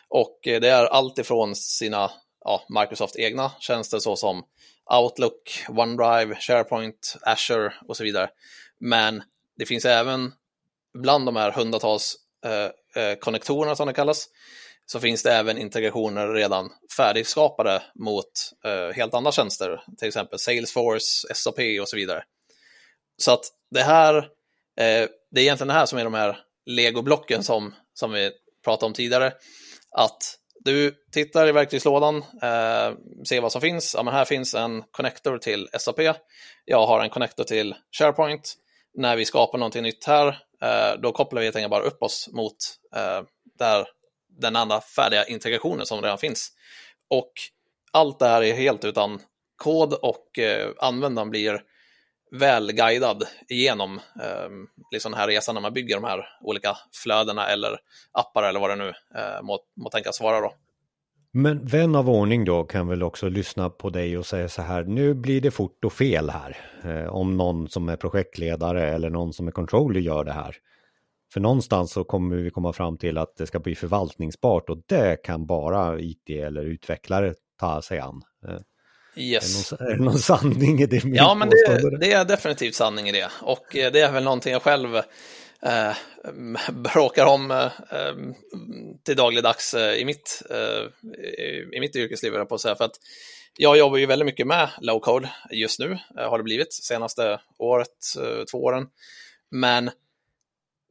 Och 0.10 0.48
eh, 0.48 0.62
det 0.62 0.70
är 0.70 0.86
allt 0.86 1.20
ifrån 1.20 1.56
sina 1.56 2.12
ja, 2.46 2.66
Microsoft 2.70 3.16
egna 3.16 3.52
tjänster 3.60 4.00
såsom 4.00 4.44
Outlook, 4.94 5.66
OneDrive, 5.70 6.36
SharePoint, 6.40 7.16
Azure 7.22 7.74
och 7.88 7.98
så 7.98 8.04
vidare. 8.04 8.30
Men 8.80 9.24
det 9.58 9.66
finns 9.66 9.86
även 9.86 10.34
bland 10.94 11.26
de 11.26 11.36
här 11.36 11.52
hundratals 11.52 12.16
eh, 12.46 13.04
eh, 13.04 13.16
konnektorerna 13.16 13.76
som 13.76 13.88
det 13.88 13.94
kallas, 13.94 14.28
så 14.86 15.00
finns 15.00 15.24
det 15.24 15.34
även 15.34 15.58
integrationer 15.58 16.34
redan 16.34 16.70
färdigskapade 16.98 17.84
mot 17.96 18.32
eh, 18.66 18.96
helt 18.96 19.14
andra 19.14 19.32
tjänster, 19.32 19.84
till 19.98 20.08
exempel 20.08 20.40
Salesforce, 20.40 21.34
SAP 21.34 21.60
och 21.82 21.90
så 21.90 21.96
vidare. 21.96 22.24
Så 23.18 23.34
att 23.34 23.46
det 23.72 23.84
här, 23.84 24.16
eh, 24.18 25.10
det 25.32 25.40
är 25.40 25.44
egentligen 25.44 25.68
det 25.68 25.74
här 25.74 25.86
som 25.86 26.00
är 26.00 26.04
de 26.04 26.14
här 26.14 26.38
legoblocken 26.66 27.44
som, 27.44 27.74
som 27.94 28.12
vi 28.12 28.32
pratade 28.64 28.86
om 28.86 28.94
tidigare, 28.94 29.34
att 29.92 30.40
du 30.60 30.96
tittar 31.12 31.48
i 31.48 31.52
verktygslådan, 31.52 32.18
eh, 32.18 32.94
ser 33.28 33.42
vad 33.42 33.52
som 33.52 33.62
finns. 33.62 33.94
Ja, 33.98 34.04
men 34.04 34.14
här 34.14 34.26
finns 34.26 34.56
en 34.56 34.84
connector 34.92 35.38
till 35.38 35.70
SAP. 35.80 36.00
Jag 36.66 36.88
har 36.88 37.04
en 37.04 37.10
connector 37.10 37.44
till 37.44 37.76
SharePoint. 38.00 38.54
När 38.98 39.16
vi 39.16 39.26
skapar 39.26 39.58
någonting 39.58 39.84
nytt 39.84 40.06
här, 40.06 40.28
eh, 40.62 41.00
då 41.02 41.12
kopplar 41.12 41.40
vi 41.40 41.46
helt 41.46 41.56
enkelt 41.56 41.72
bara 41.72 41.84
upp 41.84 42.04
oss 42.04 42.30
mot 42.34 42.56
eh, 42.96 43.22
där 43.60 43.88
den 44.38 44.56
andra 44.56 44.82
färdiga 44.82 45.26
integrationen 45.26 45.86
som 45.86 46.02
redan 46.02 46.18
finns. 46.18 46.52
Och 47.10 47.32
allt 47.92 48.20
det 48.20 48.28
här 48.28 48.44
är 48.44 48.54
helt 48.54 48.86
utan 48.86 49.20
kod 49.56 49.94
och 49.94 50.40
eh, 50.40 50.70
användaren 50.78 51.30
blir 51.30 51.62
väl 52.32 52.72
guidad 52.72 53.24
igenom 53.50 54.00
eh, 54.22 54.50
liksom 54.92 55.12
den 55.12 55.20
här 55.20 55.28
resan 55.28 55.56
när 55.56 55.62
man 55.62 55.74
bygger 55.74 55.96
de 55.96 56.04
här 56.04 56.26
olika 56.42 56.78
flödena 57.04 57.48
eller 57.48 57.78
appar 58.12 58.44
eller 58.44 58.60
vad 58.60 58.70
det 58.70 58.76
nu 58.76 58.88
eh, 58.90 59.42
må, 59.44 59.60
må 59.76 59.90
tänkas 59.90 60.22
vara. 60.22 60.42
Då. 60.42 60.54
Men 61.32 61.66
vän 61.66 61.96
av 61.96 62.10
ordning 62.10 62.46
då 62.46 62.64
kan 62.64 62.88
väl 62.88 63.04
också 63.04 63.30
lyssna 63.30 63.70
på 63.70 63.90
dig 63.90 64.18
och 64.18 64.26
säga 64.26 64.50
så 64.50 64.62
här, 64.62 64.84
nu 64.84 65.14
blir 65.14 65.42
det 65.42 65.52
fort 65.52 65.86
och 65.86 65.94
fel 65.94 66.30
här. 66.30 66.58
Eh, 66.84 67.16
om 67.16 67.38
någon 67.38 67.70
som 67.70 67.90
är 67.90 67.96
projektledare 67.96 68.90
eller 68.90 69.10
någon 69.10 69.34
som 69.34 69.48
är 69.48 69.52
controller 69.52 70.00
gör 70.00 70.24
det 70.24 70.32
här. 70.32 70.56
För 71.36 71.40
någonstans 71.40 71.92
så 71.92 72.04
kommer 72.04 72.36
vi 72.36 72.50
komma 72.50 72.74
fram 72.74 72.98
till 72.98 73.18
att 73.18 73.36
det 73.38 73.48
ska 73.48 73.60
bli 73.60 73.76
förvaltningsbart 73.76 74.70
och 74.70 74.78
det 74.88 75.24
kan 75.24 75.46
bara 75.46 76.00
IT 76.00 76.30
eller 76.30 76.64
utvecklare 76.64 77.34
ta 77.60 77.82
sig 77.82 78.00
an. 78.00 78.22
Eh, 78.48 78.58
yes. 79.24 79.72
Är, 79.72 79.78
det 79.78 79.84
någon, 79.84 79.92
är 79.92 79.98
det 79.98 80.04
någon 80.04 80.20
sanning 80.20 80.82
i 80.82 80.86
det? 80.86 81.02
Ja, 81.06 81.36
men 81.36 81.50
det, 81.50 81.98
det, 82.00 82.12
är 82.12 82.26
definitivt 82.26 82.76
sanning 82.76 83.10
i 83.10 83.12
det. 83.12 83.30
Och 83.42 83.76
eh, 83.76 83.92
det 83.92 84.00
är 84.00 84.12
väl 84.12 84.24
någonting 84.24 84.54
jag 84.54 84.62
själv 84.62 84.96
eh, 84.96 85.94
bråkar 86.94 87.26
om 87.26 87.52
eh, 87.52 87.68
till 89.06 89.16
dagligdags 89.16 89.74
eh, 89.74 89.96
i, 89.96 90.06
mitt, 90.06 90.42
eh, 90.50 91.08
i 91.78 91.80
mitt 91.80 91.96
yrkesliv, 91.96 92.32
på 92.32 92.56
att 92.56 92.62
säga. 92.62 92.76
För 92.76 92.86
att 92.86 92.96
jag 93.58 93.78
jobbar 93.78 93.98
ju 93.98 94.06
väldigt 94.06 94.26
mycket 94.26 94.48
med 94.48 94.70
low 94.82 95.00
code 95.00 95.30
just 95.52 95.80
nu, 95.80 95.98
har 96.16 96.38
det 96.38 96.44
blivit, 96.44 96.74
senaste 96.74 97.40
året, 97.58 97.98
två 98.52 98.64
åren. 98.64 98.88
Men 99.52 99.90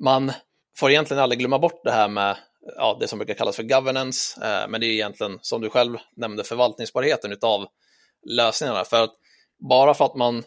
man 0.04 0.32
får 0.78 0.90
egentligen 0.90 1.22
aldrig 1.22 1.38
glömma 1.38 1.58
bort 1.58 1.84
det 1.84 1.90
här 1.90 2.08
med 2.08 2.36
ja, 2.76 2.96
det 3.00 3.08
som 3.08 3.18
brukar 3.18 3.34
kallas 3.34 3.56
för 3.56 3.62
governance, 3.62 4.46
eh, 4.46 4.68
men 4.68 4.80
det 4.80 4.86
är 4.86 4.90
egentligen, 4.90 5.38
som 5.42 5.60
du 5.60 5.70
själv 5.70 5.98
nämnde, 6.16 6.44
förvaltningsbarheten 6.44 7.36
av 7.42 7.66
lösningarna. 8.26 8.84
För 8.84 9.04
att 9.04 9.14
bara 9.70 9.94
för 9.94 10.04
att 10.04 10.14
man 10.14 10.44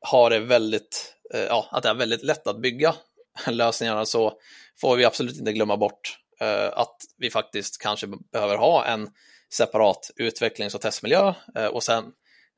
har 0.00 0.30
det 0.30 0.40
väldigt, 0.40 1.14
eh, 1.34 1.40
ja, 1.40 1.68
att 1.70 1.82
det 1.82 1.88
är 1.88 1.94
väldigt 1.94 2.22
lätt 2.22 2.46
att 2.46 2.60
bygga 2.60 2.94
lösningarna 3.46 4.04
så 4.04 4.32
får 4.80 4.96
vi 4.96 5.04
absolut 5.04 5.38
inte 5.38 5.52
glömma 5.52 5.76
bort 5.76 6.18
eh, 6.40 6.78
att 6.78 6.96
vi 7.18 7.30
faktiskt 7.30 7.82
kanske 7.82 8.06
behöver 8.32 8.56
ha 8.56 8.84
en 8.84 9.08
separat 9.52 10.10
utvecklings 10.16 10.74
och 10.74 10.80
testmiljö 10.80 11.34
eh, 11.56 11.66
och 11.66 11.82
sen 11.82 12.04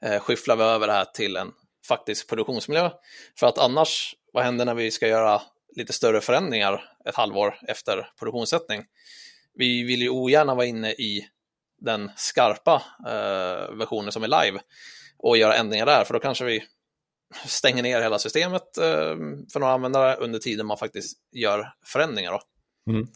eh, 0.04 0.20
skyfflar 0.20 0.56
vi 0.56 0.62
över 0.62 0.86
det 0.86 0.92
här 0.92 1.04
till 1.04 1.36
en 1.36 1.52
faktisk 1.88 2.28
produktionsmiljö. 2.28 2.90
För 3.38 3.46
att 3.46 3.58
annars, 3.58 4.14
vad 4.32 4.44
händer 4.44 4.64
när 4.64 4.74
vi 4.74 4.90
ska 4.90 5.08
göra 5.08 5.42
lite 5.76 5.92
större 5.92 6.20
förändringar 6.20 6.92
ett 7.04 7.14
halvår 7.14 7.58
efter 7.68 8.10
produktionssättning. 8.18 8.84
Vi 9.54 9.82
vill 9.82 10.02
ju 10.02 10.10
ogärna 10.10 10.54
vara 10.54 10.66
inne 10.66 10.92
i 10.92 11.28
den 11.80 12.10
skarpa 12.16 12.82
eh, 13.06 13.74
versionen 13.76 14.12
som 14.12 14.22
är 14.22 14.44
live 14.44 14.60
och 15.18 15.36
göra 15.36 15.54
ändringar 15.54 15.86
där, 15.86 16.04
för 16.04 16.14
då 16.14 16.20
kanske 16.20 16.44
vi 16.44 16.64
stänger 17.46 17.82
ner 17.82 18.02
hela 18.02 18.18
systemet 18.18 18.78
eh, 18.78 19.16
för 19.52 19.60
några 19.60 19.72
användare 19.72 20.16
under 20.16 20.38
tiden 20.38 20.66
man 20.66 20.78
faktiskt 20.78 21.18
gör 21.32 21.72
förändringar. 21.84 22.32
Då. 22.32 22.40
Mm. 22.92 23.06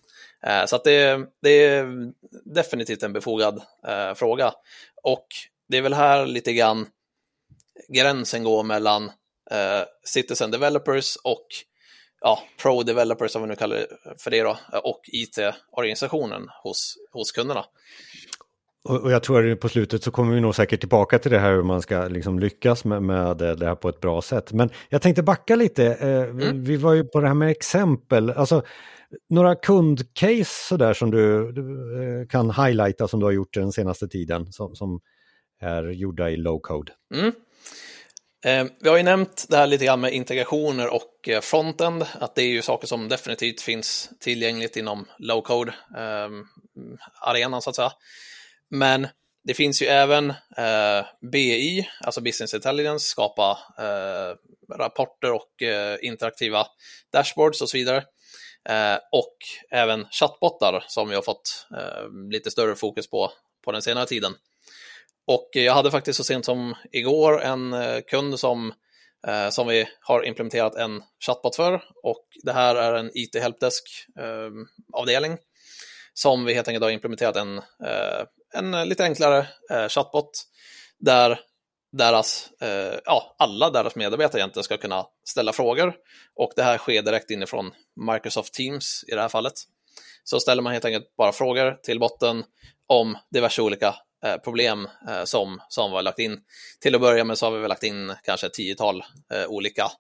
Eh, 0.47 0.67
så 0.67 0.77
att 0.77 0.85
det, 0.85 1.27
det, 1.43 1.51
är 1.51 2.13
definitivt 2.55 3.03
en 3.03 3.13
befogad 3.13 3.63
eh, 3.87 4.15
fråga. 4.15 4.53
Och 5.03 5.27
det 5.69 5.77
är 5.77 5.83
väl 5.83 5.95
här 5.95 6.27
lite 6.27 6.53
grann 6.53 6.87
gränsen 7.89 8.45
går 8.45 8.63
mellan 8.63 9.05
eh, 9.51 9.83
citizen 10.05 10.51
developers 10.51 11.17
och 11.17 11.47
ja, 12.21 12.43
pro-developers, 12.63 13.29
som 13.29 13.43
vi 13.43 13.49
nu 13.49 13.57
kallar 13.57 13.77
det 13.77 13.87
för 14.19 14.31
det 14.31 14.43
då, 14.43 14.59
och 14.85 15.01
IT-organisationen 15.07 16.49
hos, 16.63 16.97
hos 17.13 17.33
kunderna. 17.33 17.65
Och, 18.89 19.13
jag 19.13 19.23
tror 19.23 19.53
att 19.53 19.61
på 19.61 19.69
slutet 19.69 20.03
så 20.03 20.11
kommer 20.11 20.35
vi 20.35 20.41
nog 20.41 20.55
säkert 20.55 20.81
tillbaka 20.81 21.19
till 21.19 21.31
det 21.31 21.39
här 21.39 21.53
hur 21.53 21.63
man 21.63 21.83
ska 21.83 22.09
liksom 22.09 22.39
lyckas 22.39 22.85
med, 22.85 23.03
med 23.03 23.37
det 23.37 23.67
här 23.67 23.75
på 23.75 23.89
ett 23.89 24.01
bra 24.01 24.23
sätt. 24.23 24.53
Men 24.53 24.71
jag 24.89 25.03
tänkte 25.03 25.23
backa 25.23 25.57
lite. 25.57 25.85
Eh, 25.87 26.23
mm. 26.23 26.65
Vi 26.65 26.77
var 26.77 26.95
ju 26.95 27.05
på 27.05 27.21
det 27.21 27.27
här 27.27 27.35
med 27.35 27.51
exempel. 27.51 28.31
Alltså, 28.31 28.63
några 29.29 29.55
kundcase 29.55 30.69
sådär 30.69 30.95
som 30.95 31.11
du, 31.11 31.53
du 31.53 31.63
eh, 32.03 32.27
kan 32.27 32.51
highlighta 32.51 33.09
som 33.09 33.21
du 33.21 33.27
har 33.27 33.33
gjort 33.33 33.55
den 33.55 33.73
senaste 33.73 34.09
tiden 34.09 34.53
som, 34.53 34.75
som 34.75 35.01
är 35.61 35.83
gjorda 35.83 36.31
i 36.31 36.37
low 36.37 36.61
code. 36.61 36.93
Mm. 37.15 37.33
Eh, 38.45 38.67
vi 38.81 38.89
har 38.89 38.97
ju 38.97 39.03
nämnt 39.03 39.47
det 39.49 39.57
här 39.57 39.67
lite 39.67 39.85
grann 39.85 40.01
med 40.01 40.15
integrationer 40.15 40.89
och 40.89 41.29
eh, 41.29 41.41
frontend, 41.41 42.07
att 42.13 42.35
det 42.35 42.43
är 42.43 42.49
ju 42.49 42.63
saker 42.63 42.87
som 42.87 43.09
definitivt 43.09 43.61
finns 43.61 44.11
tillgängligt 44.21 44.77
inom 44.77 45.07
low 45.19 45.43
code-arenan 45.43 47.55
ehm, 47.55 47.61
så 47.61 47.71
att 47.71 47.77
säga. 47.77 47.93
Men 48.71 49.09
det 49.45 49.55
finns 49.55 49.83
ju 49.83 49.87
även 49.87 50.31
eh, 50.31 51.07
BI, 51.33 51.89
alltså 52.01 52.21
business 52.21 52.55
intelligence, 52.55 53.07
skapa 53.07 53.59
rapporter 54.79 55.33
och 55.33 55.63
interaktiva 56.03 56.67
dashboards 57.13 57.63
och 57.63 57.69
så 57.69 57.77
vidare. 57.77 58.05
och 59.13 59.37
även 59.71 60.07
chattbottar 60.11 60.85
som 60.87 61.09
vi 61.09 61.15
har 61.15 61.23
fått 61.23 61.67
lite 62.33 62.51
större 62.51 62.75
fokus 62.75 63.11
på 63.11 63.33
på 63.65 63.73
den 63.73 63.83
senare 63.83 64.07
tiden. 64.07 64.35
Och 65.27 65.51
jag 65.53 65.75
hade 65.75 65.91
faktiskt 65.91 66.17
så 66.17 66.25
sent 66.25 66.45
som 66.45 66.75
igår 66.93 67.43
en 67.43 67.73
eh, 67.73 68.01
kund 68.01 68.41
som, 68.41 68.73
eh, 69.27 69.49
som 69.51 69.67
vi 69.67 69.89
har 70.01 70.27
implementerat 70.27 70.75
en 70.75 71.03
chatbot 71.27 71.57
för 71.57 71.83
och 72.03 72.27
det 72.43 72.53
här 72.53 72.75
är 72.75 72.95
en 72.95 73.11
IT 73.15 73.37
helpdesk-avdelning 73.37 75.33
eh, 75.33 75.39
som 76.15 76.45
vi 76.45 76.55
helt 76.55 76.69
enkelt 76.69 76.85
har 76.85 76.91
implementerat 76.91 77.37
en, 77.37 77.59
eh, 77.59 78.25
en 78.55 78.89
lite 78.89 79.05
enklare 79.05 79.47
eh, 79.71 79.89
chatbot 79.89 80.31
där 80.99 81.41
deras, 81.93 82.51
ja, 83.05 83.35
alla 83.39 83.71
deras 83.71 83.97
medarbetare 83.97 84.41
egentligen 84.41 84.65
ska 84.65 84.77
kunna 84.77 85.07
ställa 85.25 85.53
frågor 85.53 85.95
och 86.37 86.53
det 86.57 86.63
här 86.63 86.79
sker 86.79 87.03
direkt 87.03 87.31
inifrån 87.31 87.71
Microsoft 88.13 88.55
Teams 88.55 89.05
i 89.09 89.15
det 89.15 89.21
här 89.21 89.29
fallet. 89.29 89.53
Så 90.25 90.41
ställer 90.41 90.63
man 90.63 90.73
helt 90.73 90.85
enkelt 90.85 91.17
bara 91.17 91.33
frågor 91.33 91.79
till 91.83 92.01
botten 92.01 92.45
om 92.87 93.19
diverse 93.31 93.63
olika 93.63 93.95
Eh, 94.25 94.37
problem 94.37 94.89
eh, 95.09 95.25
som, 95.25 95.61
som 95.69 95.91
vi 95.91 95.97
har 95.97 96.03
lagt 96.03 96.19
in. 96.19 96.41
Till 96.81 96.95
att 96.95 97.01
börja 97.01 97.25
med 97.25 97.39
så 97.39 97.47
har 97.47 97.53
vi 97.53 97.59
väl 97.59 97.69
lagt 97.69 97.83
in 97.83 98.15
kanske 98.23 98.47
ett 98.47 98.55
tiotal 98.55 99.05
eh, 99.33 99.47
olika 99.47 99.91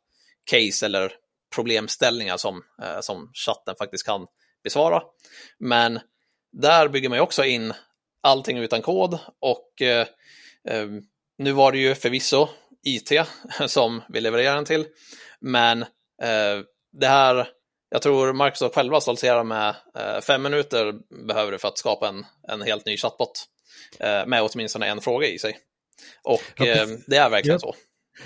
case 0.50 0.86
eller 0.86 1.12
problemställningar 1.54 2.36
som, 2.36 2.62
eh, 2.82 3.00
som 3.00 3.30
chatten 3.34 3.74
faktiskt 3.78 4.06
kan 4.06 4.26
besvara. 4.64 5.02
Men 5.58 6.00
där 6.52 6.88
bygger 6.88 7.08
man 7.08 7.18
ju 7.18 7.22
också 7.22 7.44
in 7.44 7.72
allting 8.22 8.58
utan 8.58 8.82
kod 8.82 9.18
och 9.40 9.82
eh, 9.82 10.06
eh, 10.68 10.86
nu 11.38 11.52
var 11.52 11.72
det 11.72 11.78
ju 11.78 11.94
förvisso 11.94 12.48
IT 12.84 13.12
som 13.66 14.02
vi 14.08 14.20
levererar 14.20 14.54
den 14.54 14.64
till, 14.64 14.86
men 15.40 15.82
eh, 16.22 16.60
det 16.92 17.06
här, 17.06 17.48
jag 17.90 18.02
tror 18.02 18.32
Microsoft 18.32 18.74
själva 18.74 19.00
stoltserar 19.00 19.44
med 19.44 19.74
eh, 19.96 20.20
fem 20.20 20.42
minuter 20.42 20.94
behöver 21.26 21.52
du 21.52 21.58
för 21.58 21.68
att 21.68 21.78
skapa 21.78 22.08
en, 22.08 22.26
en 22.48 22.62
helt 22.62 22.86
ny 22.86 22.96
chatbot 22.96 23.46
med 24.26 24.42
åtminstone 24.42 24.86
en 24.86 25.00
fråga 25.00 25.26
i 25.26 25.38
sig. 25.38 25.58
Och 26.22 26.40
ja, 26.56 26.66
eh, 26.66 26.88
det 27.06 27.16
är 27.16 27.30
verkligen 27.30 27.54
ja. 27.54 27.58
så. 27.58 27.74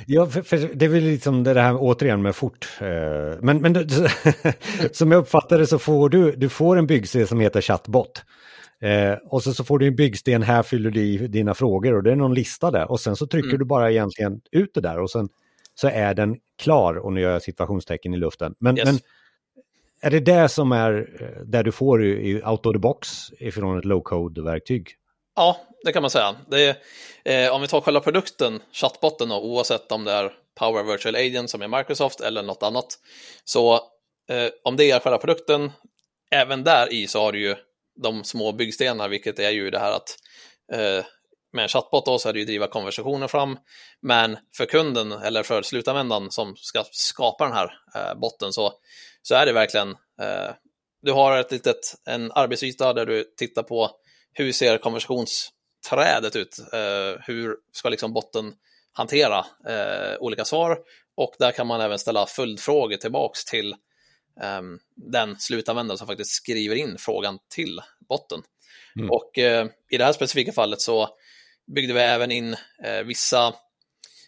Ja, 0.07 0.27
för, 0.27 0.43
för, 0.43 0.59
det 0.75 0.85
är 0.85 0.89
väl 0.89 1.05
liksom 1.05 1.45
det 1.45 1.61
här 1.61 1.77
återigen 1.79 2.23
med 2.23 2.37
fort. 2.37 2.69
Men, 3.41 3.43
men 3.43 3.89
som 4.93 5.13
jag 5.13 5.19
uppfattar 5.19 5.59
det 5.59 5.67
så 5.67 5.79
får 5.79 6.09
du, 6.09 6.33
du 6.33 6.49
får 6.49 6.77
en 6.77 6.87
byggsten 6.87 7.27
som 7.27 7.41
heter 7.41 7.61
chatbot. 7.61 8.23
Eh, 8.85 9.19
och 9.25 9.43
så, 9.43 9.55
så 9.55 9.65
får 9.65 9.79
du 9.79 9.87
en 9.87 9.97
byggsten, 9.97 10.43
här 10.43 10.63
fyller 10.63 10.91
du 10.91 11.01
i 11.01 11.17
dina 11.17 11.55
frågor 11.55 11.95
och 11.95 12.03
det 12.03 12.13
är 12.13 12.17
någon 12.17 12.35
lista 12.35 12.71
där. 12.71 12.91
Och 12.91 13.01
sen 13.01 13.17
så 13.17 13.27
trycker 13.27 13.49
mm. 13.49 13.59
du 13.59 13.65
bara 13.65 13.91
egentligen 13.91 14.41
ut 14.51 14.75
det 14.75 14.81
där 14.81 14.99
och 14.99 15.11
sen 15.11 15.29
så 15.75 15.89
är 15.89 16.15
den 16.15 16.37
klar 16.59 16.95
och 16.95 17.13
nu 17.13 17.21
gör 17.21 17.33
jag 17.33 17.43
situationstecken 17.43 18.15
i 18.15 18.17
luften. 18.17 18.55
Men, 18.59 18.79
yes. 18.79 18.85
men 18.87 18.99
är 20.01 20.11
det 20.11 20.21
det 20.21 20.49
som 20.49 20.73
är 20.73 21.09
eh, 21.21 21.45
där 21.45 21.63
du 21.63 21.73
får 21.73 22.05
i, 22.05 22.31
i 22.31 22.43
out 22.43 22.67
of 22.67 22.73
the 22.73 22.79
box 22.79 23.09
ifrån 23.39 23.79
ett 23.79 23.85
low-code-verktyg? 23.85 24.91
Ja, 25.37 25.61
det 25.85 25.93
kan 25.93 26.03
man 26.03 26.11
säga. 26.11 26.37
Är, 26.51 26.77
eh, 27.25 27.55
om 27.55 27.61
vi 27.61 27.69
tar 27.69 27.81
själva 27.81 28.01
produkten, 28.01 28.63
chattbotten, 28.73 29.29
då, 29.29 29.41
oavsett 29.41 29.93
om 29.93 30.05
det 30.05 30.13
är 30.13 30.33
Power 30.59 30.83
Virtual 30.83 31.17
Agent 31.17 31.51
som 31.51 31.63
är 31.63 31.69
Microsoft 31.69 32.21
eller 32.21 32.43
något 32.43 32.63
annat, 32.63 32.99
så 33.45 33.75
eh, 34.29 34.51
om 34.65 34.77
det 34.77 34.91
är 34.91 35.01
själva 35.01 35.19
produkten, 35.19 35.73
även 36.31 36.65
där 36.65 36.93
i 36.93 37.07
så 37.07 37.21
har 37.21 37.33
du 37.33 37.41
ju 37.41 37.57
de 38.03 38.25
små 38.25 38.53
byggstenar, 38.53 39.09
vilket 39.09 39.39
är 39.39 39.51
ju 39.51 39.71
det 39.71 39.79
här 39.79 39.93
att 39.93 40.17
eh, 40.73 41.05
med 41.53 41.63
en 41.63 41.69
chatbot 41.69 42.07
då 42.07 42.19
så 42.19 42.29
är 42.29 42.33
det 42.33 42.39
ju 42.39 42.45
driva 42.45 42.67
konversationer 42.67 43.29
fram, 43.29 43.59
men 44.03 44.39
för 44.57 44.67
kunden 44.67 45.13
eller 45.13 45.43
för 45.43 45.63
slutanvändaren 45.63 46.31
som 46.31 46.57
ska 46.57 46.85
skapa 46.91 47.45
den 47.45 47.53
här 47.53 47.79
eh, 47.95 48.15
botten 48.21 48.53
så, 48.53 48.73
så 49.23 49.35
är 49.35 49.47
det 49.47 49.53
verkligen, 49.53 49.91
eh, 50.21 50.51
du 51.03 51.13
har 51.13 51.39
ett 51.39 51.53
litet, 51.53 51.95
en 52.07 52.33
arbetsyta 52.33 52.93
där 52.93 53.07
du 53.07 53.25
tittar 53.37 53.63
på 53.63 53.91
hur 54.35 54.53
ser 54.53 54.79
konversationsträdet 54.79 56.37
ut, 56.37 56.59
eh, 56.73 57.21
hur 57.27 57.57
ska 57.73 57.89
liksom 57.89 58.13
botten 58.13 58.55
hantera 58.93 59.39
eh, 59.69 60.17
olika 60.21 60.45
svar 60.45 60.79
och 61.17 61.35
där 61.39 61.53
kan 61.53 61.67
man 61.67 61.81
även 61.81 61.99
ställa 61.99 62.27
följdfrågor 62.27 62.97
tillbaks 62.97 63.45
till 63.45 63.75
um, 64.59 64.79
den 64.97 65.39
slutanvändare 65.39 65.99
som 65.99 66.07
faktiskt 66.07 66.31
skriver 66.31 66.77
in 66.77 66.97
frågan 66.99 67.39
till 67.55 67.81
botten. 68.09 68.43
Mm. 68.97 69.11
Och 69.11 69.39
uh, 69.39 69.67
i 69.91 69.99
det 69.99 70.05
här 70.05 70.13
specifika 70.13 70.53
fallet 70.53 70.81
så 70.81 71.09
byggde 71.75 71.95
vi 71.95 72.01
även 72.01 72.31
in 72.31 72.53
uh, 72.55 73.03
vissa 73.05 73.55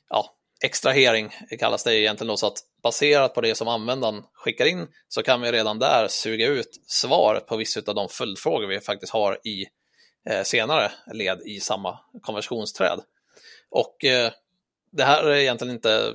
ja, 0.09 0.37
extrahering, 0.65 1.31
kallas 1.59 1.85
det 1.85 2.01
egentligen 2.01 2.29
då, 2.29 2.37
så 2.37 2.47
att 2.47 2.59
baserat 2.83 3.35
på 3.35 3.41
det 3.41 3.55
som 3.55 3.69
användaren 3.69 4.23
skickar 4.33 4.67
in 4.67 4.87
så 5.09 5.23
kan 5.23 5.41
vi 5.41 5.53
redan 5.53 5.79
där 5.79 6.09
suga 6.09 6.47
ut 6.47 6.83
svaret 6.87 7.47
på 7.47 7.57
vissa 7.57 7.81
av 7.87 7.95
de 7.95 8.09
följdfrågor 8.09 8.67
vi 8.67 8.81
faktiskt 8.81 9.13
har 9.13 9.39
i 9.45 9.63
eh, 9.63 9.69
senare 10.45 10.92
led 11.12 11.42
i 11.45 11.61
samma 11.61 11.99
konversationsträd. 12.23 13.00
Och 13.71 14.04
eh, 14.04 14.33
det 14.92 15.04
här 15.04 15.25
är 15.25 15.37
egentligen 15.37 15.75
inte 15.75 16.14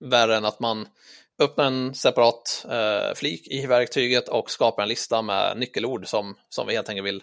värre 0.00 0.36
än 0.36 0.44
att 0.44 0.60
man 0.60 0.88
öppnar 1.38 1.64
en 1.64 1.94
separat 1.94 2.66
eh, 2.70 3.14
flik 3.14 3.48
i 3.48 3.66
verktyget 3.66 4.28
och 4.28 4.50
skapar 4.50 4.82
en 4.82 4.88
lista 4.88 5.22
med 5.22 5.56
nyckelord 5.56 6.06
som, 6.06 6.34
som 6.48 6.66
vi 6.66 6.74
helt 6.74 6.88
enkelt 6.88 7.06
vill, 7.06 7.22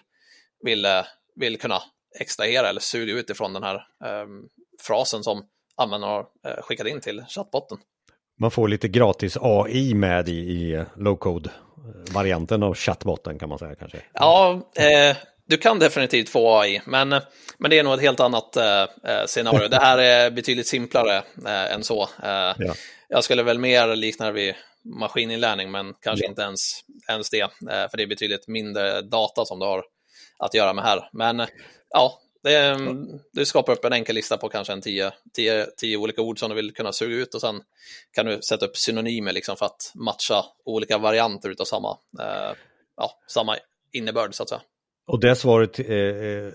vill, 0.62 0.84
eh, 0.84 1.04
vill 1.34 1.58
kunna 1.58 1.82
extrahera 2.20 2.68
eller 2.68 2.80
suga 2.80 3.12
ut 3.12 3.30
ifrån 3.30 3.52
den 3.52 3.62
här 3.62 3.74
eh, 3.74 4.26
frasen 4.80 5.22
som 5.22 5.46
användaren 5.76 6.14
har 6.14 6.26
eh, 6.52 6.62
skickat 6.62 6.86
in 6.86 7.00
till 7.00 7.24
chattbotten. 7.28 7.78
Man 8.40 8.50
får 8.50 8.68
lite 8.68 8.88
gratis 8.88 9.36
AI 9.40 9.94
med 9.94 10.28
i, 10.28 10.32
i 10.32 10.84
low-code-varianten 10.96 12.62
av 12.62 12.74
chattbotten 12.74 13.38
kan 13.38 13.48
man 13.48 13.58
säga 13.58 13.74
kanske. 13.74 13.98
Ja, 14.12 14.60
eh, 14.76 15.16
du 15.48 15.56
kan 15.56 15.78
definitivt 15.78 16.28
få 16.28 16.58
AI, 16.58 16.80
men, 16.86 17.08
men 17.58 17.70
det 17.70 17.78
är 17.78 17.82
nog 17.82 17.94
ett 17.94 18.00
helt 18.00 18.20
annat 18.20 18.56
eh, 18.56 18.82
eh, 18.82 19.26
scenario. 19.26 19.68
Det 19.68 19.76
här 19.76 19.98
är 19.98 20.30
betydligt 20.30 20.66
simplare 20.66 21.16
eh, 21.46 21.74
än 21.74 21.84
så. 21.84 22.02
Eh, 22.02 22.54
ja. 22.58 22.74
Jag 23.08 23.24
skulle 23.24 23.42
väl 23.42 23.58
mer 23.58 23.96
likna 23.96 24.26
det 24.26 24.32
vid 24.32 24.54
maskininlärning, 24.84 25.70
men 25.70 25.94
kanske 26.00 26.24
ja. 26.24 26.28
inte 26.28 26.42
ens, 26.42 26.80
ens 27.08 27.30
det, 27.30 27.40
eh, 27.40 27.48
för 27.90 27.96
det 27.96 28.02
är 28.02 28.06
betydligt 28.06 28.48
mindre 28.48 29.02
data 29.02 29.44
som 29.44 29.58
du 29.58 29.66
har 29.66 29.84
att 30.38 30.54
göra 30.54 30.72
med 30.72 30.84
här. 30.84 31.08
Men 31.12 31.46
ja, 31.90 32.20
det, 32.42 32.78
du 33.32 33.44
skapar 33.44 33.72
upp 33.72 33.84
en 33.84 33.92
enkel 33.92 34.14
lista 34.14 34.36
på 34.36 34.48
kanske 34.48 34.72
en 34.72 34.80
tio, 34.80 35.12
tio, 35.34 35.66
tio 35.76 35.96
olika 35.96 36.22
ord 36.22 36.38
som 36.38 36.48
du 36.48 36.54
vill 36.56 36.74
kunna 36.74 36.92
suga 36.92 37.16
ut 37.16 37.34
och 37.34 37.40
sen 37.40 37.60
kan 38.12 38.26
du 38.26 38.42
sätta 38.42 38.66
upp 38.66 38.76
synonymer 38.76 39.32
liksom 39.32 39.56
för 39.56 39.66
att 39.66 39.92
matcha 39.94 40.44
olika 40.64 40.98
varianter 40.98 41.54
av 41.60 41.64
samma, 41.64 41.98
eh, 42.20 42.56
ja, 42.96 43.18
samma 43.26 43.56
innebörd 43.92 44.34
så 44.34 44.42
att 44.42 44.48
säga. 44.48 44.62
Och 45.08 45.20
det 45.20 45.36
svaret 45.36 45.78
eh, 45.78 45.86
eh, 45.88 46.52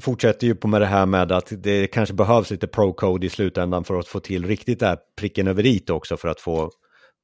fortsätter 0.00 0.46
ju 0.46 0.54
på 0.54 0.68
med 0.68 0.80
det 0.80 0.86
här 0.86 1.06
med 1.06 1.32
att 1.32 1.48
det 1.50 1.86
kanske 1.86 2.14
behövs 2.14 2.50
lite 2.50 2.66
pro-code 2.66 3.26
i 3.26 3.30
slutändan 3.30 3.84
för 3.84 3.98
att 3.98 4.08
få 4.08 4.20
till 4.20 4.46
riktigt 4.46 4.80
där 4.80 4.98
pricken 5.16 5.48
över 5.48 5.66
i 5.66 5.82
också 5.90 6.16
för 6.16 6.28
att 6.28 6.40
få 6.40 6.70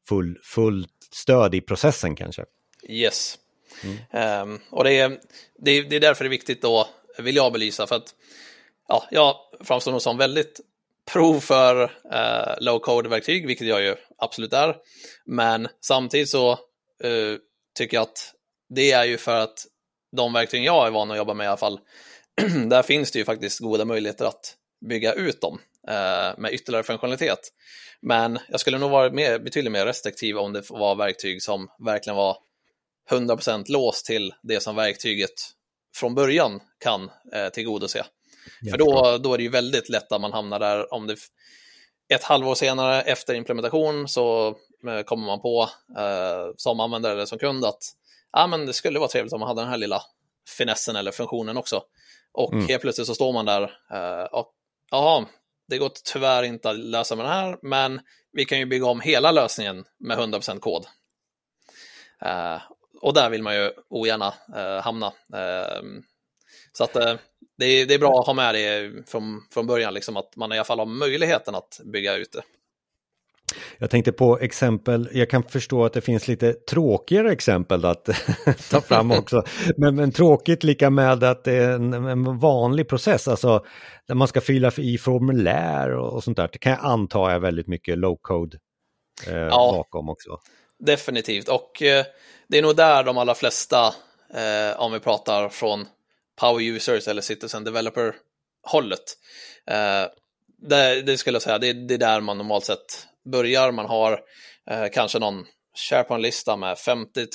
full, 0.09 0.39
full 0.45 0.87
stöd 1.13 1.55
i 1.55 1.61
processen 1.61 2.17
kanske. 2.17 2.45
Yes. 2.89 3.39
Mm. 3.85 4.43
Um, 4.43 4.61
och 4.71 4.85
det 4.85 4.99
är, 4.99 5.19
det, 5.59 5.71
är, 5.71 5.83
det 5.83 5.97
är 5.97 6.01
därför 6.01 6.25
det 6.25 6.29
är 6.29 6.31
viktigt 6.31 6.63
då, 6.63 6.89
vill 7.19 7.37
jag 7.37 7.53
belysa, 7.53 7.87
för 7.87 7.97
att 7.97 8.15
ja, 8.89 9.09
jag 9.11 9.35
framstår 9.65 9.93
nog 9.93 10.03
som 10.03 10.19
väldigt 10.19 10.61
prov 11.13 11.41
för 11.41 11.83
uh, 11.85 12.61
low-code-verktyg, 12.61 13.47
vilket 13.47 13.67
jag 13.67 13.83
ju 13.83 13.95
absolut 14.19 14.53
är. 14.53 14.77
Men 15.27 15.69
samtidigt 15.81 16.29
så 16.29 16.51
uh, 17.05 17.37
tycker 17.79 17.97
jag 17.97 18.03
att 18.03 18.35
det 18.75 18.93
är 18.93 19.05
ju 19.05 19.19
för 19.19 19.41
att 19.41 19.67
de 20.17 20.33
verktyg 20.33 20.65
jag 20.65 20.87
är 20.87 20.91
van 20.91 21.11
att 21.11 21.17
jobba 21.17 21.35
med 21.35 21.45
i 21.45 21.49
alla 21.49 21.57
fall, 21.57 21.81
där 22.69 22.83
finns 22.83 23.11
det 23.11 23.19
ju 23.19 23.25
faktiskt 23.25 23.59
goda 23.59 23.85
möjligheter 23.85 24.25
att 24.25 24.57
bygga 24.89 25.13
ut 25.13 25.41
dem 25.41 25.61
eh, 25.89 26.39
med 26.39 26.53
ytterligare 26.53 26.83
funktionalitet. 26.83 27.39
Men 28.03 28.39
jag 28.49 28.61
skulle 28.61 28.79
nog 28.79 28.91
vara 28.91 29.11
mer, 29.11 29.39
betydligt 29.39 29.73
mer 29.73 29.87
restriktiv 29.87 30.39
om 30.39 30.53
det 30.53 30.71
var 30.71 30.95
verktyg 30.95 31.43
som 31.43 31.69
verkligen 31.85 32.17
var 32.17 32.37
100% 33.11 33.65
låst 33.69 34.07
till 34.07 34.35
det 34.43 34.61
som 34.61 34.77
verktyget 34.77 35.35
från 35.97 36.15
början 36.15 36.61
kan 36.81 37.11
eh, 37.35 37.49
tillgodose. 37.49 38.05
För 38.71 38.79
då, 38.79 39.19
då 39.19 39.35
är 39.35 39.39
det 39.39 39.45
ju 39.45 39.51
väldigt 39.51 39.89
lätt 39.89 40.13
att 40.13 40.21
man 40.21 40.33
hamnar 40.33 40.59
där 40.59 40.95
om 40.95 41.07
det 41.07 41.17
ett 42.15 42.25
halvår 42.25 42.55
senare 42.55 43.03
efter 43.03 43.35
implementation 43.35 44.09
så 44.09 44.49
eh, 44.89 45.03
kommer 45.05 45.27
man 45.27 45.41
på 45.41 45.69
eh, 45.99 46.55
som 46.57 46.81
användare 46.81 47.13
eller 47.13 47.27
som 47.27 47.39
kund 47.39 47.65
att 47.65 47.83
ja, 48.33 48.47
men 48.47 48.67
det 48.67 48.73
skulle 48.73 48.99
vara 48.99 49.09
trevligt 49.09 49.33
om 49.33 49.41
man 49.41 49.49
hade 49.49 49.61
den 49.61 49.71
här 49.71 49.77
lilla 49.77 50.03
finessen 50.59 50.97
eller 50.97 51.11
funktionen 51.11 51.57
också. 51.57 51.83
Och 52.33 52.53
mm. 52.53 52.69
helt 52.69 52.83
plötsligt 52.83 53.07
så 53.07 53.15
står 53.15 53.33
man 53.33 53.47
där 53.47 53.63
uh, 53.63 54.25
och 54.25 54.53
jaha, 54.91 55.27
det 55.69 55.79
går 55.79 55.93
tyvärr 56.05 56.43
inte 56.43 56.71
att 56.71 56.79
lösa 56.79 57.17
med 57.17 57.25
den 57.25 57.33
här, 57.33 57.59
men 57.63 58.01
vi 58.33 58.45
kan 58.45 58.59
ju 58.59 58.67
bygga 58.67 58.87
om 58.87 59.01
hela 59.01 59.33
lösningen 59.33 59.85
med 59.99 60.19
100% 60.19 60.59
kod. 60.59 60.87
Uh, 62.27 62.63
och 63.01 63.15
där 63.15 63.31
vill 63.31 63.43
man 63.43 63.55
ju 63.55 63.73
ogärna 63.89 64.35
uh, 64.57 64.83
hamna. 64.83 65.07
Uh, 65.07 66.01
så 66.73 66.85
att 66.85 66.93
det 66.93 67.67
är, 67.67 67.87
det, 67.87 67.95
är, 67.95 67.99
bra 67.99 68.21
att 68.21 68.27
ha 68.27 68.35
med 68.35 68.55
det 68.55 68.93
från, 69.11 69.47
från 69.51 69.67
början, 69.67 69.95
liksom 69.95 70.17
att 70.17 70.37
man 70.37 70.53
i 70.53 70.57
alla 70.57 70.65
fall 70.65 70.79
har 70.79 70.87
möjligheten 70.87 71.55
att 71.55 71.81
bygga 71.85 72.15
ut 72.15 72.33
det. 72.33 72.43
Jag 73.79 73.91
tänkte 73.91 74.13
på 74.13 74.39
exempel, 74.39 75.09
jag 75.13 75.31
kan 75.31 75.43
förstå 75.43 75.85
att 75.85 75.93
det 75.93 76.01
finns 76.01 76.29
lite 76.29 76.53
tråkigare 76.53 77.33
exempel 77.33 77.85
att 77.85 78.05
ta 78.71 78.81
fram 78.81 79.11
också. 79.11 79.45
Men, 79.77 79.97
men 79.97 80.13
tråkigt 80.13 80.65
lika 80.65 80.91
med 80.91 81.25
att 81.25 81.45
det 81.45 81.53
är 81.53 81.73
en, 81.73 81.93
en, 81.93 82.39
vanlig 82.39 82.89
process, 82.89 83.29
alltså 83.29 83.65
där 84.09 84.15
man 84.15 84.29
ska 84.29 84.41
fylla 84.41 84.73
i 84.77 84.99
formulär 84.99 85.91
och, 85.91 86.13
och 86.13 86.25
sånt 86.25 86.37
där. 86.37 86.49
Det 86.53 86.59
kan 86.59 86.73
jag 86.73 86.85
anta 86.85 87.33
är 87.33 87.39
väldigt 87.39 87.67
mycket 87.67 87.99
low 87.99 88.19
code 88.23 88.59
eh, 89.27 89.37
ja, 89.37 89.73
bakom 89.77 90.09
också. 90.09 90.39
Definitivt, 90.79 91.49
och 91.49 91.83
eh, 91.83 92.05
det 92.49 92.59
är 92.59 92.63
nog 92.63 92.77
där 92.77 93.05
de 93.05 93.19
allra 93.19 93.35
flesta, 93.35 93.87
eh, 94.35 94.81
om 94.81 94.93
vi 94.93 95.01
pratar 95.01 95.49
från 95.49 95.87
power 96.41 96.63
users 96.63 97.09
eller 97.09 97.23
citizen 97.23 97.65
developer 97.65 98.15
hållet, 98.63 99.17
eh, 99.67 100.05
det, 100.69 101.03
det, 101.03 101.17
skulle 101.17 101.35
jag 101.35 101.43
säga, 101.43 101.59
det, 101.59 101.73
det 101.73 101.95
är 101.95 101.99
där 101.99 102.21
man 102.21 102.39
normalt 102.39 102.65
sett 102.65 103.07
börjar, 103.25 103.73
man 103.73 103.87
har 103.87 104.21
eh, 104.71 104.87
kanske 104.93 105.19
någon 105.19 105.47
SharePoint-lista 105.75 106.57
med 106.57 106.79
50, 106.79 107.27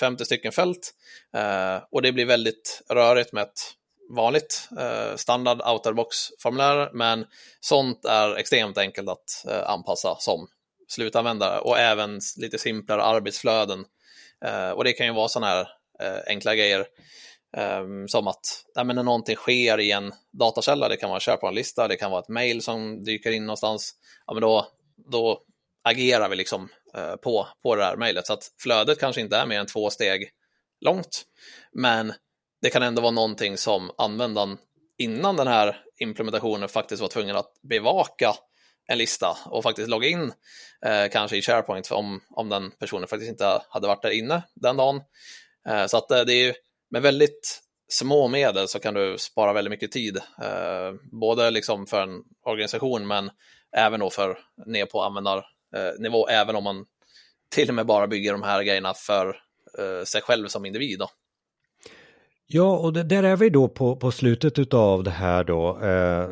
50 0.00 0.22
eh, 0.22 0.24
stycken 0.24 0.52
fält 0.52 0.94
eh, 1.36 1.82
och 1.90 2.02
det 2.02 2.12
blir 2.12 2.26
väldigt 2.26 2.82
rörigt 2.88 3.32
med 3.32 3.42
ett 3.42 3.60
vanligt 4.16 4.68
eh, 4.78 5.16
standard 5.16 5.60
outerbox-formulär, 5.60 6.90
men 6.92 7.26
sånt 7.60 8.04
är 8.04 8.36
extremt 8.36 8.78
enkelt 8.78 9.08
att 9.08 9.44
eh, 9.48 9.70
anpassa 9.70 10.16
som 10.18 10.48
slutanvändare 10.88 11.60
och 11.60 11.78
även 11.78 12.20
lite 12.36 12.58
simplare 12.58 13.02
arbetsflöden. 13.02 13.84
Eh, 14.44 14.70
och 14.70 14.84
det 14.84 14.92
kan 14.92 15.06
ju 15.06 15.12
vara 15.12 15.28
sådana 15.28 15.46
här 15.46 15.68
eh, 16.02 16.22
enkla 16.26 16.54
grejer. 16.54 16.86
Ehm, 17.56 18.08
som 18.08 18.26
att 18.26 18.64
nej, 18.76 18.84
men 18.84 18.96
när 18.96 19.02
någonting 19.02 19.36
sker 19.36 19.80
i 19.80 19.90
en 19.90 20.12
datakälla, 20.32 20.88
det 20.88 20.96
kan 20.96 21.08
vara 21.10 21.16
en 21.16 21.20
SharePoint-lista, 21.20 21.88
det 21.88 21.96
kan 21.96 22.10
vara 22.10 22.20
ett 22.20 22.28
mail 22.28 22.62
som 22.62 23.04
dyker 23.04 23.30
in 23.30 23.46
någonstans, 23.46 23.94
ja, 24.26 24.34
men 24.34 24.40
då, 24.40 24.66
då 25.06 25.42
agerar 25.84 26.28
vi 26.28 26.36
liksom 26.36 26.68
eh, 26.94 27.16
på, 27.16 27.48
på 27.62 27.76
det 27.76 27.84
här 27.84 27.96
mejlet. 27.96 28.26
Så 28.26 28.32
att 28.32 28.50
flödet 28.62 29.00
kanske 29.00 29.20
inte 29.20 29.36
är 29.36 29.46
mer 29.46 29.60
än 29.60 29.66
två 29.66 29.90
steg 29.90 30.30
långt, 30.80 31.22
men 31.72 32.12
det 32.62 32.70
kan 32.70 32.82
ändå 32.82 33.02
vara 33.02 33.12
någonting 33.12 33.56
som 33.56 33.90
användaren 33.98 34.58
innan 34.98 35.36
den 35.36 35.46
här 35.46 35.82
implementationen 35.98 36.68
faktiskt 36.68 37.02
var 37.02 37.08
tvungen 37.08 37.36
att 37.36 37.52
bevaka 37.62 38.34
en 38.88 38.98
lista 38.98 39.36
och 39.46 39.62
faktiskt 39.62 39.88
logga 39.88 40.08
in 40.08 40.32
eh, 40.86 41.10
kanske 41.12 41.36
i 41.36 41.42
SharePoint 41.42 41.90
om, 41.90 42.20
om 42.30 42.48
den 42.48 42.70
personen 42.70 43.08
faktiskt 43.08 43.30
inte 43.30 43.62
hade 43.68 43.86
varit 43.86 44.02
där 44.02 44.10
inne 44.10 44.42
den 44.54 44.76
dagen. 44.76 45.00
Eh, 45.68 45.86
så 45.86 45.96
att 45.96 46.10
eh, 46.10 46.20
det 46.20 46.32
är 46.32 46.54
med 46.90 47.02
väldigt 47.02 47.60
små 47.88 48.28
medel 48.28 48.68
så 48.68 48.78
kan 48.78 48.94
du 48.94 49.18
spara 49.18 49.52
väldigt 49.52 49.70
mycket 49.70 49.92
tid, 49.92 50.16
eh, 50.16 50.92
både 51.12 51.50
liksom 51.50 51.86
för 51.86 52.02
en 52.02 52.22
organisation 52.44 53.06
men 53.06 53.30
även 53.76 54.00
då 54.00 54.10
för 54.10 54.38
ner 54.66 54.86
på 54.86 55.02
användarnivå, 55.02 56.28
även 56.28 56.56
om 56.56 56.64
man 56.64 56.84
till 57.54 57.68
och 57.68 57.74
med 57.74 57.86
bara 57.86 58.06
bygger 58.06 58.32
de 58.32 58.42
här 58.42 58.62
grejerna 58.62 58.94
för 58.94 59.28
eh, 59.78 60.04
sig 60.04 60.22
själv 60.22 60.48
som 60.48 60.66
individ. 60.66 60.98
Då. 60.98 61.08
Ja, 62.46 62.78
och 62.78 62.92
det, 62.92 63.02
där 63.02 63.22
är 63.22 63.36
vi 63.36 63.50
då 63.50 63.68
på, 63.68 63.96
på 63.96 64.10
slutet 64.10 64.74
av 64.74 65.04
det 65.04 65.10
här 65.10 65.44
då. 65.44 65.80
Eh, 65.82 66.30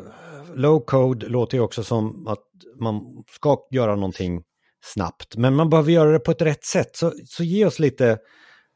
low 0.55 0.85
code 0.85 1.27
låter 1.27 1.57
ju 1.57 1.63
också 1.63 1.83
som 1.83 2.27
att 2.27 2.43
man 2.79 3.23
ska 3.31 3.57
göra 3.71 3.95
någonting 3.95 4.43
snabbt, 4.81 5.35
men 5.35 5.55
man 5.55 5.69
behöver 5.69 5.91
göra 5.91 6.11
det 6.11 6.19
på 6.19 6.31
ett 6.31 6.41
rätt 6.41 6.65
sätt. 6.65 6.95
Så, 6.95 7.13
så 7.25 7.43
ge 7.43 7.65
oss 7.65 7.79
lite, 7.79 8.17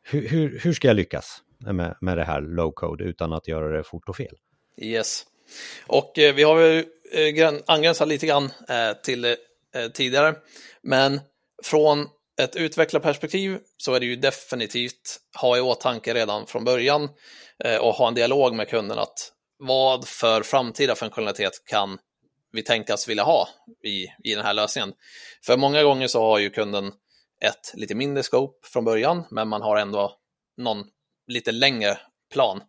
hur, 0.04 0.28
hur, 0.28 0.60
hur 0.60 0.74
ska 0.74 0.88
jag 0.88 0.96
lyckas 0.96 1.38
med, 1.72 1.98
med 2.02 2.18
det 2.18 2.24
här 2.24 2.42
low 2.42 2.72
code 2.72 3.04
utan 3.04 3.34
att 3.34 3.48
göra 3.48 3.78
det 3.78 3.84
fort 3.84 4.10
och 4.10 4.16
fel? 4.16 4.36
Yes, 4.82 5.24
och 5.88 6.20
eh, 6.20 6.36
vi 6.36 6.44
har 6.44 6.60
ju 6.60 6.86
eh, 7.12 7.54
angränsat 7.66 8.08
lite 8.08 8.28
grann 8.28 8.52
eh, 8.70 8.94
till 9.04 9.26
eh, 9.26 9.36
tidigare, 9.94 10.36
men 10.82 11.22
från 11.64 12.10
ett 12.42 12.56
utvecklarperspektiv 12.56 13.60
så 13.78 13.94
är 13.94 14.00
det 14.00 14.06
ju 14.06 14.16
definitivt 14.16 15.20
ha 15.42 15.58
i 15.58 15.62
åtanke 15.62 16.14
redan 16.14 16.48
från 16.48 16.64
början 16.64 17.10
eh, 17.64 17.78
och 17.78 17.94
ha 17.94 18.08
en 18.08 18.14
dialog 18.14 18.56
med 18.56 18.70
kunden 18.70 19.00
att 19.00 19.32
vad 19.58 20.08
för 20.08 20.44
framtida 20.44 20.96
funktionalitet 20.96 21.66
kan 21.66 21.98
vi 22.52 22.64
tänkas 22.64 23.08
vilja 23.08 23.24
ha 23.24 23.50
i, 23.84 24.08
i 24.24 24.36
den 24.36 24.46
här 24.46 24.54
lösningen. 24.54 24.94
För 25.46 25.58
många 25.58 25.84
gånger 25.84 26.08
så 26.08 26.22
har 26.22 26.40
ju 26.40 26.50
kunden 26.50 26.92
ett 27.42 27.72
lite 27.74 27.96
mindre 27.96 28.24
scope 28.24 28.68
från 28.68 28.86
början, 28.86 29.24
men 29.32 29.48
man 29.48 29.62
har 29.62 29.78
ändå 29.78 30.18
någon 30.58 30.86
lite 31.28 31.52
längre 31.52 31.98
plan. 32.34 32.62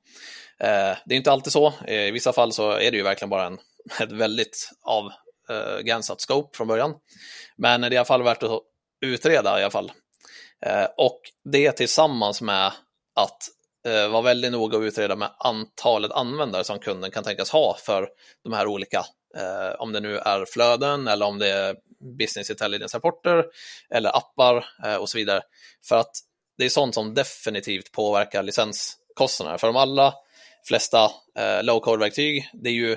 Eh, 0.65 0.97
det 1.05 1.15
är 1.15 1.17
inte 1.17 1.33
alltid 1.33 1.53
så. 1.53 1.73
Eh, 1.87 2.09
I 2.09 2.11
vissa 2.11 2.33
fall 2.33 2.53
så 2.53 2.71
är 2.71 2.91
det 2.91 2.97
ju 2.97 3.03
verkligen 3.03 3.31
bara 3.31 3.47
en, 3.47 3.59
ett 4.01 4.13
väldigt 4.13 4.71
avgränsat 4.83 6.21
eh, 6.21 6.23
scope 6.23 6.57
från 6.57 6.69
början. 6.69 6.95
Men 7.57 7.81
det 7.81 7.87
är 7.87 7.93
i 7.93 7.97
alla 7.97 8.05
fall 8.05 8.23
värt 8.23 8.43
att 8.43 8.61
utreda 9.01 9.61
i 9.61 9.63
alla 9.63 9.71
fall. 9.71 9.93
Eh, 10.67 10.87
och 10.97 11.21
det 11.45 11.73
tillsammans 11.73 12.43
med 12.43 12.73
att 13.15 13.49
eh, 13.87 14.09
vara 14.09 14.23
väldigt 14.23 14.53
noga 14.53 14.79
och 14.79 14.83
utreda 14.83 15.17
med 15.17 15.31
antalet 15.39 16.13
användare 16.13 16.65
som 16.65 16.79
kunden 16.79 17.11
kan 17.11 17.25
tänkas 17.25 17.51
ha 17.51 17.77
för 17.81 18.09
de 18.45 18.53
här 18.53 18.67
olika, 18.67 19.05
eh, 19.37 19.81
om 19.81 19.93
det 19.93 20.01
nu 20.01 20.19
är 20.19 20.45
flöden 20.45 21.09
eller 21.09 21.27
om 21.27 21.39
det 21.39 21.51
är 21.51 21.77
business 22.19 22.51
intelligence-rapporter 22.51 23.45
eller 23.91 24.17
appar 24.17 24.67
eh, 24.85 24.97
och 24.97 25.09
så 25.09 25.19
vidare. 25.19 25.43
För 25.89 25.97
att 25.97 26.17
det 26.59 26.65
är 26.65 26.69
sånt 26.69 26.95
som 26.95 27.15
definitivt 27.15 27.93
påverkar 27.93 28.43
licenskostnaderna. 28.43 29.59
För 29.59 29.69
om 29.69 29.77
alla 29.77 30.15
flesta 30.69 31.05
eh, 31.39 31.63
low-code-verktyg, 31.63 32.51
det 32.53 32.69
är 32.69 32.73
ju 32.73 32.93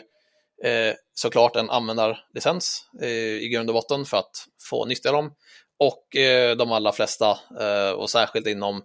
eh, 0.64 0.96
såklart 1.14 1.56
en 1.56 1.70
användarlicens 1.70 2.90
eh, 3.02 3.10
i 3.10 3.50
grund 3.50 3.70
och 3.70 3.74
botten 3.74 4.06
för 4.06 4.18
att 4.18 4.46
få 4.70 4.86
nyttja 4.86 5.12
dem. 5.12 5.34
Och 5.80 6.16
eh, 6.16 6.56
de 6.56 6.72
allra 6.72 6.92
flesta, 6.92 7.40
eh, 7.60 7.92
och 7.92 8.10
särskilt 8.10 8.48
inom 8.48 8.84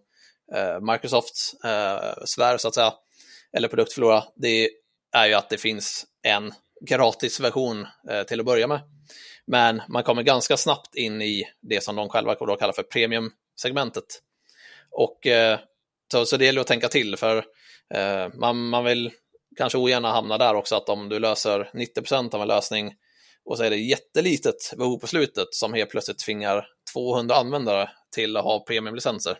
eh, 0.54 0.80
Microsofts 0.80 1.54
sfär 2.24 2.58
så 2.58 2.68
att 2.68 2.74
säga, 2.74 2.94
eller 3.56 3.68
produktflora, 3.68 4.24
det 4.36 4.70
är 5.16 5.26
ju 5.26 5.34
att 5.34 5.50
det 5.50 5.58
finns 5.58 6.06
en 6.22 6.52
gratisversion 6.88 7.86
till 8.28 8.40
att 8.40 8.46
börja 8.46 8.66
med. 8.66 8.80
Men 9.46 9.82
man 9.88 10.02
kommer 10.02 10.22
ganska 10.22 10.56
snabbt 10.56 10.94
in 10.94 11.22
i 11.22 11.44
det 11.60 11.84
som 11.84 11.96
de 11.96 12.08
själva 12.08 12.34
då 12.34 12.56
kallar 12.56 12.72
för 12.72 12.82
premium-segmentet. 12.82 14.04
Och 14.90 15.18
så, 16.12 16.26
så 16.26 16.36
det 16.36 16.44
gäller 16.44 16.60
att 16.60 16.66
tänka 16.66 16.88
till, 16.88 17.16
för 17.16 17.44
Eh, 17.94 18.28
man, 18.34 18.68
man 18.68 18.84
vill 18.84 19.10
kanske 19.56 19.78
ogärna 19.78 20.12
hamna 20.12 20.38
där 20.38 20.54
också, 20.54 20.76
att 20.76 20.88
om 20.88 21.08
du 21.08 21.18
löser 21.18 21.70
90% 21.74 22.34
av 22.34 22.42
en 22.42 22.48
lösning 22.48 22.94
och 23.44 23.56
så 23.56 23.64
är 23.64 23.70
det 23.70 23.76
jättelitet 23.76 24.74
behov 24.76 24.98
på 24.98 25.06
slutet 25.06 25.48
som 25.50 25.74
helt 25.74 25.90
plötsligt 25.90 26.18
tvingar 26.18 26.66
200 26.92 27.34
användare 27.34 27.90
till 28.14 28.36
att 28.36 28.44
ha 28.44 28.64
premiumlicenser. 28.64 29.38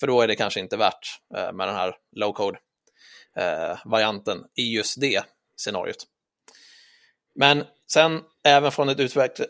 För 0.00 0.06
då 0.06 0.20
är 0.20 0.28
det 0.28 0.36
kanske 0.36 0.60
inte 0.60 0.76
värt 0.76 1.20
eh, 1.36 1.52
med 1.52 1.68
den 1.68 1.76
här 1.76 1.96
low 2.16 2.32
code 2.32 2.58
eh, 3.36 3.78
varianten 3.84 4.44
i 4.54 4.74
just 4.74 5.00
det 5.00 5.22
scenariot. 5.56 6.06
Men 7.34 7.64
sen 7.92 8.22
även 8.44 8.72
från 8.72 8.88
ett 8.88 9.00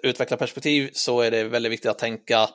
utvecklarperspektiv 0.02 0.90
så 0.92 1.20
är 1.20 1.30
det 1.30 1.44
väldigt 1.44 1.72
viktigt 1.72 1.90
att 1.90 1.98
tänka 1.98 2.48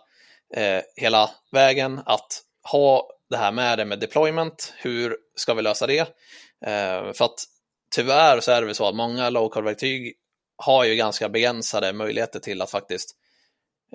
eh, 0.55 0.81
hela 0.95 1.29
vägen 1.51 2.01
att 2.05 2.43
ha 2.71 3.09
det 3.31 3.37
här 3.37 3.51
med 3.51 3.77
det 3.77 3.85
med 3.85 3.99
deployment. 3.99 4.73
Hur 4.77 5.17
ska 5.35 5.53
vi 5.53 5.61
lösa 5.61 5.87
det? 5.87 5.99
Eh, 6.65 7.13
för 7.13 7.25
att 7.25 7.43
tyvärr 7.95 8.39
så 8.39 8.51
är 8.51 8.61
det 8.61 8.65
väl 8.65 8.75
så 8.75 8.87
att 8.87 8.95
många 8.95 9.29
low 9.29 9.49
code-verktyg 9.49 10.13
har 10.57 10.85
ju 10.85 10.95
ganska 10.95 11.29
begränsade 11.29 11.93
möjligheter 11.93 12.39
till 12.39 12.61
att 12.61 12.71
faktiskt 12.71 13.15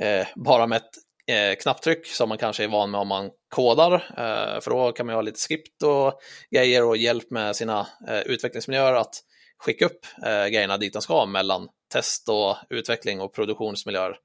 eh, 0.01 0.27
bara 0.35 0.67
med 0.67 0.77
ett 0.77 0.91
eh, 1.27 1.57
knapptryck 1.63 2.07
som 2.07 2.29
man 2.29 2.39
kanske 2.39 2.65
är 2.65 2.69
van 2.69 2.91
med 2.91 3.01
om 3.01 3.09
man 3.09 3.31
kodar, 3.55 3.95
eh, 3.95 4.61
för 4.61 4.71
då 4.71 4.93
kan 4.93 5.07
man 5.07 5.15
ha 5.15 5.23
lite 5.23 5.41
skript 5.41 5.83
och 5.83 6.21
grejer 6.51 6.85
och 6.85 6.97
hjälp 6.97 7.31
med 7.31 7.57
sina 7.57 7.87
eh, 8.09 8.21
utvecklingsmiljöer 8.21 8.93
att 8.93 9.15
skicka 9.59 9.87
upp 9.87 10.07
eh, 10.23 10.47
grejerna 10.47 10.79
dit 10.79 10.93
de 10.93 11.03
ska 11.03 11.27
mellan 11.27 11.69
test 11.93 12.29
och 12.29 12.57
utveckling 12.71 13.21
och 13.21 13.35
produktionsmiljöer. 13.35 14.17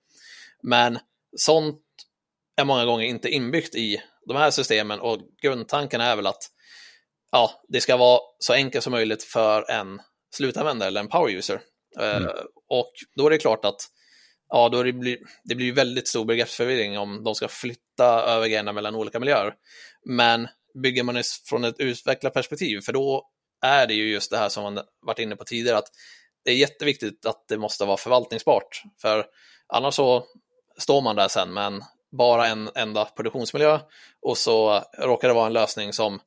Men 0.63 0.99
sånt 1.37 1.81
är 2.61 2.65
många 2.65 2.85
gånger 2.85 3.05
inte 3.05 3.29
inbyggt 3.29 3.75
i 3.75 4.01
de 4.27 4.37
här 4.37 4.51
systemen 4.51 4.99
och 4.99 5.19
grundtanken 5.41 6.01
är 6.01 6.15
väl 6.15 6.27
att 6.27 6.43
ja, 7.31 7.51
det 7.67 7.81
ska 7.81 7.97
vara 7.97 8.19
så 8.39 8.53
enkelt 8.53 8.83
som 8.83 8.91
möjligt 8.91 9.23
för 9.23 9.71
en 9.71 10.01
slutanvändare 10.35 10.87
eller 10.87 11.01
en 11.01 11.07
power 11.07 11.31
user 11.31 11.61
Eh, 11.99 12.17
mm. 12.17 12.31
Och 12.69 12.91
då 13.15 13.25
är 13.25 13.29
det 13.29 13.37
klart 13.37 13.65
att 13.65 13.81
ja, 14.49 14.69
då 14.69 14.83
det 14.83 14.93
blir 14.93 15.17
det 15.43 15.55
blir 15.55 15.73
väldigt 15.73 16.07
stor 16.07 16.25
begreppsförvirring 16.25 16.97
om 16.97 17.23
de 17.23 17.35
ska 17.35 17.47
flytta 17.47 18.05
över 18.05 18.47
grejerna 18.47 18.73
mellan 18.73 18.95
olika 18.95 19.19
miljöer. 19.19 19.53
Men 20.05 20.47
bygger 20.83 21.03
man 21.03 21.15
det 21.15 21.23
från 21.49 21.63
ett 21.63 21.79
utvecklarperspektiv, 21.79 22.81
för 22.81 22.93
då 22.93 23.29
är 23.61 23.87
det 23.87 23.93
ju 23.93 24.11
just 24.11 24.31
det 24.31 24.37
här 24.37 24.49
som 24.49 24.63
man 24.63 24.83
varit 25.01 25.19
inne 25.19 25.35
på 25.35 25.43
tidigare, 25.43 25.77
att 25.77 25.89
det 26.45 26.51
är 26.51 26.55
jätteviktigt 26.55 27.25
att 27.25 27.47
det 27.47 27.57
måste 27.57 27.85
vara 27.85 27.97
förvaltningsbart, 27.97 28.81
för 29.01 29.25
annars 29.67 29.95
så 29.95 30.25
står 30.77 31.01
man 31.01 31.15
där 31.15 31.27
sen 31.27 31.53
med 31.53 31.65
en, 31.65 31.81
bara 32.11 32.47
en 32.47 32.69
enda 32.75 33.05
produktionsmiljö 33.05 33.79
och 34.21 34.37
så 34.37 34.83
råkar 34.97 35.27
det 35.27 35.33
vara 35.33 35.47
en 35.47 35.53
lösning 35.53 35.93
som 35.93 36.19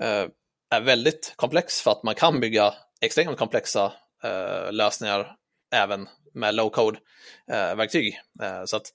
eh, 0.00 0.26
är 0.70 0.80
väldigt 0.80 1.32
komplex 1.36 1.80
för 1.80 1.90
att 1.90 2.02
man 2.02 2.14
kan 2.14 2.40
bygga 2.40 2.74
extremt 3.00 3.38
komplexa 3.38 3.92
eh, 4.24 4.72
lösningar 4.72 5.36
även 5.74 6.08
med 6.34 6.54
low 6.54 6.70
code-verktyg. 6.70 8.20
Eh, 8.42 8.58
eh, 8.58 8.64
så 8.64 8.76
att 8.76 8.86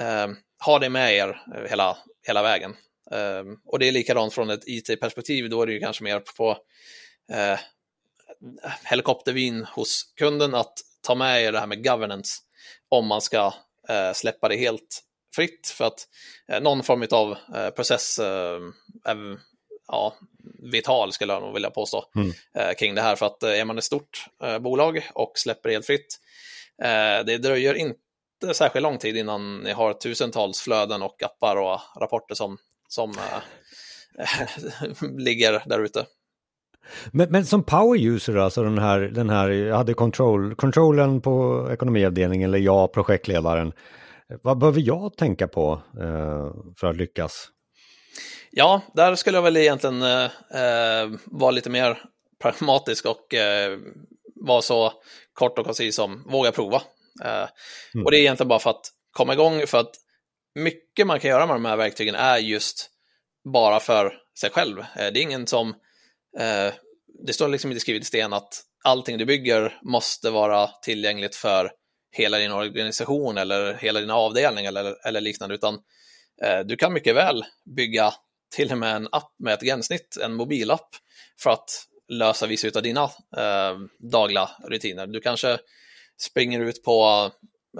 eh, 0.00 0.28
ha 0.64 0.78
det 0.78 0.88
med 0.88 1.14
er 1.14 1.42
hela, 1.68 1.96
hela 2.26 2.42
vägen. 2.42 2.76
Eh, 3.10 3.44
och 3.66 3.78
det 3.78 3.88
är 3.88 3.92
likadant 3.92 4.34
från 4.34 4.50
ett 4.50 4.66
IT-perspektiv, 4.66 5.50
då 5.50 5.62
är 5.62 5.66
det 5.66 5.72
ju 5.72 5.80
kanske 5.80 6.04
mer 6.04 6.22
på 6.36 6.58
eh, 7.32 7.58
helikoptervin 8.84 9.64
hos 9.64 10.12
kunden 10.16 10.54
att 10.54 10.74
ta 11.00 11.14
med 11.14 11.42
er 11.42 11.52
det 11.52 11.60
här 11.60 11.66
med 11.66 11.84
governance 11.84 12.40
om 12.88 13.06
man 13.06 13.20
ska 13.20 13.54
eh, 13.88 14.12
släppa 14.12 14.48
det 14.48 14.56
helt 14.56 15.02
fritt 15.34 15.74
för 15.76 15.84
att 15.84 16.08
någon 16.60 16.82
form 16.82 17.06
av 17.10 17.36
process 17.76 18.20
ja, 19.88 20.14
vital 20.72 21.12
skulle 21.12 21.32
jag 21.32 21.42
nog 21.42 21.54
vilja 21.54 21.70
påstå 21.70 22.04
mm. 22.16 22.32
eh, 22.58 22.74
kring 22.78 22.94
det 22.94 23.02
här. 23.02 23.16
För 23.16 23.26
att 23.26 23.42
eh, 23.42 23.60
är 23.60 23.64
man 23.64 23.78
ett 23.78 23.84
stort 23.84 24.26
eh, 24.42 24.58
bolag 24.58 25.10
och 25.14 25.32
släpper 25.34 25.70
helt 25.70 25.86
fritt, 25.86 26.18
eh, 26.82 27.24
det 27.26 27.38
dröjer 27.38 27.74
inte 27.74 27.98
särskilt 28.54 28.82
lång 28.82 28.98
tid 28.98 29.16
innan 29.16 29.58
ni 29.58 29.72
har 29.72 29.92
tusentals 29.92 30.60
flöden 30.60 31.02
och 31.02 31.22
appar 31.22 31.56
och 31.56 31.80
rapporter 32.00 32.34
som, 32.34 32.58
som 32.88 33.10
eh, 33.10 34.38
ligger 35.18 35.62
där 35.66 35.84
ute. 35.84 36.06
Men, 37.10 37.30
men, 37.30 37.46
som 37.46 37.62
power 37.62 38.00
user, 38.00 38.36
alltså 38.36 38.62
den 38.62 38.78
här, 38.78 39.00
den 39.00 39.30
här, 39.30 39.48
jag 39.48 39.76
hade 39.76 39.94
control, 39.94 40.54
på 41.20 41.68
ekonomiavdelningen, 41.72 42.50
eller 42.50 42.58
jag, 42.58 42.92
projektledaren. 42.92 43.72
Vad 44.42 44.58
behöver 44.58 44.80
jag 44.80 45.16
tänka 45.16 45.48
på 45.48 45.82
eh, 46.00 46.74
för 46.76 46.86
att 46.86 46.96
lyckas? 46.96 47.48
Ja, 48.50 48.80
där 48.94 49.14
skulle 49.14 49.36
jag 49.36 49.42
väl 49.42 49.56
egentligen 49.56 50.02
eh, 50.02 51.10
vara 51.24 51.50
lite 51.50 51.70
mer 51.70 51.98
pragmatisk 52.42 53.06
och 53.06 53.34
eh, 53.34 53.78
vara 54.34 54.62
så 54.62 54.92
kort 55.32 55.58
och 55.58 55.64
koncis 55.64 55.96
som 55.96 56.22
våga 56.26 56.52
prova. 56.52 56.82
Eh, 57.24 57.48
mm. 57.94 58.04
Och 58.04 58.10
det 58.10 58.16
är 58.16 58.20
egentligen 58.20 58.48
bara 58.48 58.58
för 58.58 58.70
att 58.70 58.86
komma 59.12 59.32
igång, 59.32 59.66
för 59.66 59.78
att 59.78 59.94
mycket 60.54 61.06
man 61.06 61.20
kan 61.20 61.30
göra 61.30 61.46
med 61.46 61.56
de 61.56 61.64
här 61.64 61.76
verktygen 61.76 62.14
är 62.14 62.38
just 62.38 62.90
bara 63.52 63.80
för 63.80 64.12
sig 64.40 64.50
själv. 64.50 64.78
Eh, 64.78 64.86
det 64.94 65.20
är 65.20 65.22
ingen 65.22 65.46
som, 65.46 65.68
eh, 66.38 66.74
det 67.26 67.32
står 67.32 67.48
liksom 67.48 67.70
inte 67.70 67.80
skrivet 67.80 68.02
i 68.02 68.06
sten 68.06 68.32
att 68.32 68.62
allting 68.84 69.18
du 69.18 69.24
bygger 69.24 69.78
måste 69.82 70.30
vara 70.30 70.66
tillgängligt 70.66 71.36
för 71.36 71.70
hela 72.12 72.38
din 72.38 72.52
organisation 72.52 73.38
eller 73.38 73.74
hela 73.74 74.00
din 74.00 74.10
avdelning 74.10 74.66
eller, 74.66 75.06
eller 75.06 75.20
liknande, 75.20 75.54
utan 75.54 75.74
eh, 76.42 76.60
du 76.60 76.76
kan 76.76 76.92
mycket 76.92 77.14
väl 77.14 77.44
bygga 77.76 78.14
till 78.54 78.72
och 78.72 78.78
med 78.78 78.96
en 78.96 79.08
app 79.12 79.34
med 79.38 79.54
ett 79.54 79.60
gränssnitt, 79.60 80.16
en 80.22 80.34
mobilapp, 80.34 80.88
för 81.42 81.50
att 81.50 81.86
lösa 82.08 82.46
vissa 82.46 82.68
av 82.74 82.82
dina 82.82 83.02
eh, 83.36 83.78
dagliga 83.98 84.50
rutiner. 84.68 85.06
Du 85.06 85.20
kanske 85.20 85.58
springer 86.20 86.60
ut 86.60 86.82
på, 86.82 87.30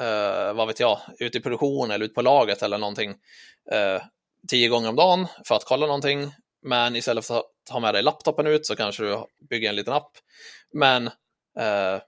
eh, 0.00 0.52
vad 0.52 0.66
vet 0.66 0.80
jag, 0.80 1.00
ut 1.18 1.34
i 1.34 1.40
produktion 1.40 1.90
eller 1.90 2.04
ut 2.04 2.14
på 2.14 2.22
laget 2.22 2.62
eller 2.62 2.78
någonting 2.78 3.10
eh, 3.72 4.02
tio 4.48 4.68
gånger 4.68 4.88
om 4.88 4.96
dagen 4.96 5.26
för 5.46 5.54
att 5.54 5.64
kolla 5.64 5.86
någonting. 5.86 6.34
Men 6.62 6.96
istället 6.96 7.26
för 7.26 7.38
att 7.38 7.70
ha 7.70 7.80
med 7.80 7.94
dig 7.94 8.02
laptopen 8.02 8.46
ut 8.46 8.66
så 8.66 8.76
kanske 8.76 9.02
du 9.02 9.26
bygger 9.50 9.68
en 9.68 9.76
liten 9.76 9.94
app. 9.94 10.12
Men 10.72 11.06
eh, 11.58 12.00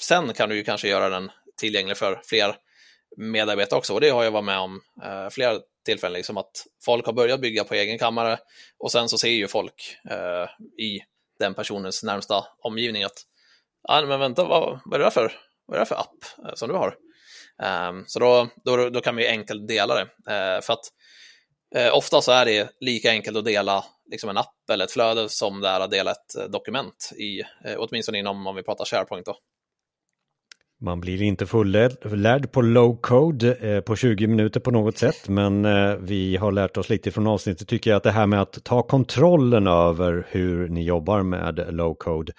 sen 0.00 0.32
kan 0.32 0.48
du 0.48 0.56
ju 0.56 0.64
kanske 0.64 0.88
göra 0.88 1.08
den 1.08 1.30
tillgänglig 1.62 1.96
för 1.96 2.20
fler 2.24 2.56
medarbetare 3.16 3.78
också. 3.78 3.94
Och 3.94 4.00
det 4.00 4.10
har 4.10 4.24
jag 4.24 4.30
varit 4.30 4.44
med 4.44 4.58
om 4.58 4.80
eh, 5.02 5.30
flera 5.30 5.60
tillfällen, 5.84 6.16
liksom 6.16 6.36
att 6.36 6.66
folk 6.84 7.06
har 7.06 7.12
börjat 7.12 7.40
bygga 7.40 7.64
på 7.64 7.74
egen 7.74 7.98
kammare 7.98 8.38
och 8.78 8.92
sen 8.92 9.08
så 9.08 9.18
ser 9.18 9.28
ju 9.28 9.48
folk 9.48 9.96
eh, 10.10 10.84
i 10.84 11.00
den 11.38 11.54
personens 11.54 12.02
närmsta 12.02 12.44
omgivning 12.62 13.02
att 13.02 13.22
ah, 13.88 14.02
men 14.02 14.20
vänta, 14.20 14.44
vad, 14.44 14.80
vad, 14.84 15.00
är 15.00 15.04
det 15.04 15.10
för, 15.10 15.32
vad 15.66 15.76
är 15.76 15.80
det 15.80 15.86
för 15.86 15.94
app 15.94 16.46
eh, 16.46 16.54
som 16.54 16.68
du 16.68 16.74
har? 16.74 16.94
Ehm, 17.62 18.04
så 18.06 18.18
då, 18.18 18.48
då, 18.64 18.90
då 18.90 19.00
kan 19.00 19.16
vi 19.16 19.28
enkelt 19.28 19.68
dela 19.68 19.94
det. 19.94 20.32
Eh, 20.34 20.60
för 20.60 20.72
att 20.72 20.84
eh, 21.74 21.96
ofta 21.96 22.20
så 22.20 22.32
är 22.32 22.44
det 22.44 22.70
lika 22.80 23.10
enkelt 23.10 23.36
att 23.36 23.44
dela 23.44 23.84
liksom 24.10 24.30
en 24.30 24.38
app 24.38 24.70
eller 24.70 24.84
ett 24.84 24.92
flöde 24.92 25.28
som 25.28 25.60
det 25.60 25.68
är 25.68 25.80
att 25.80 25.90
dela 25.90 26.10
ett 26.10 26.36
eh, 26.38 26.44
dokument, 26.44 27.12
i, 27.16 27.42
åtminstone 27.76 28.18
inom 28.18 28.46
om 28.46 28.56
vi 28.56 28.62
pratar 28.62 28.84
SharePoint. 28.84 29.26
Då. 29.26 29.36
Man 30.82 31.00
blir 31.00 31.22
inte 31.22 31.46
fullärd 31.46 32.52
på 32.52 32.62
low 32.62 32.96
code 33.00 33.54
eh, 33.54 33.80
på 33.80 33.96
20 33.96 34.26
minuter 34.26 34.60
på 34.60 34.70
något 34.70 34.98
sätt, 34.98 35.28
men 35.28 35.64
eh, 35.64 35.96
vi 36.00 36.36
har 36.36 36.52
lärt 36.52 36.76
oss 36.76 36.88
lite 36.88 37.10
från 37.10 37.26
avsnittet 37.26 37.68
tycker 37.68 37.90
jag 37.90 37.96
att 37.96 38.02
det 38.02 38.10
här 38.10 38.26
med 38.26 38.42
att 38.42 38.64
ta 38.64 38.82
kontrollen 38.82 39.66
över 39.66 40.26
hur 40.30 40.68
ni 40.68 40.84
jobbar 40.84 41.22
med 41.22 41.66
low 41.70 41.94
code. 41.94 42.32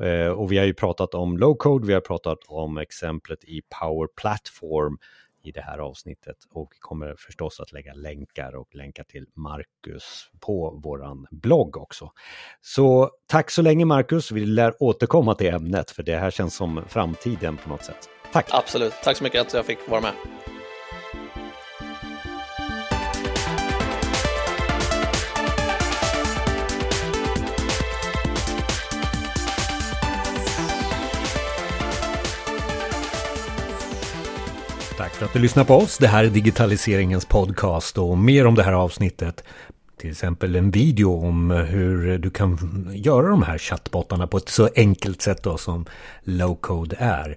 Eh, 0.00 0.28
och 0.28 0.52
vi 0.52 0.58
har 0.58 0.64
ju 0.64 0.74
pratat 0.74 1.14
om 1.14 1.38
low 1.38 1.56
code, 1.56 1.86
vi 1.86 1.94
har 1.94 2.00
pratat 2.00 2.38
om 2.48 2.78
exemplet 2.78 3.44
i 3.44 3.62
Power 3.80 4.08
Platform 4.20 4.98
i 5.44 5.52
det 5.52 5.60
här 5.60 5.78
avsnittet 5.78 6.36
och 6.50 6.72
kommer 6.78 7.14
förstås 7.18 7.60
att 7.60 7.72
lägga 7.72 7.94
länkar 7.94 8.54
och 8.56 8.74
länkar 8.74 9.04
till 9.04 9.26
Marcus 9.36 10.30
på 10.40 10.80
våran 10.84 11.26
blogg 11.30 11.76
också. 11.76 12.10
Så 12.60 13.10
tack 13.26 13.50
så 13.50 13.62
länge 13.62 13.84
Marcus, 13.84 14.30
vi 14.30 14.46
lär 14.46 14.82
återkomma 14.82 15.34
till 15.34 15.54
ämnet 15.54 15.90
för 15.90 16.02
det 16.02 16.16
här 16.16 16.30
känns 16.30 16.54
som 16.54 16.84
framtiden 16.88 17.56
på 17.56 17.68
något 17.68 17.84
sätt. 17.84 18.08
Tack! 18.32 18.46
Absolut, 18.50 18.94
tack 19.04 19.16
så 19.16 19.24
mycket 19.24 19.40
att 19.40 19.54
jag 19.54 19.66
fick 19.66 19.88
vara 19.88 20.00
med. 20.00 20.12
För 35.14 35.24
att 35.24 35.32
du 35.32 35.38
lyssnar 35.38 35.64
på 35.64 35.74
oss. 35.74 35.98
Det 35.98 36.06
här 36.06 36.24
är 36.24 36.28
digitaliseringens 36.28 37.24
podcast 37.24 37.98
och 37.98 38.18
mer 38.18 38.46
om 38.46 38.54
det 38.54 38.62
här 38.62 38.72
avsnittet. 38.72 39.44
Till 39.98 40.10
exempel 40.10 40.56
en 40.56 40.70
video 40.70 41.26
om 41.26 41.50
hur 41.50 42.18
du 42.18 42.30
kan 42.30 42.88
göra 42.94 43.28
de 43.28 43.42
här 43.42 43.58
chattbottarna 43.58 44.26
på 44.26 44.36
ett 44.36 44.48
så 44.48 44.68
enkelt 44.76 45.22
sätt 45.22 45.42
då 45.42 45.56
som 45.56 45.86
low 46.22 46.54
code 46.54 46.96
är 46.98 47.36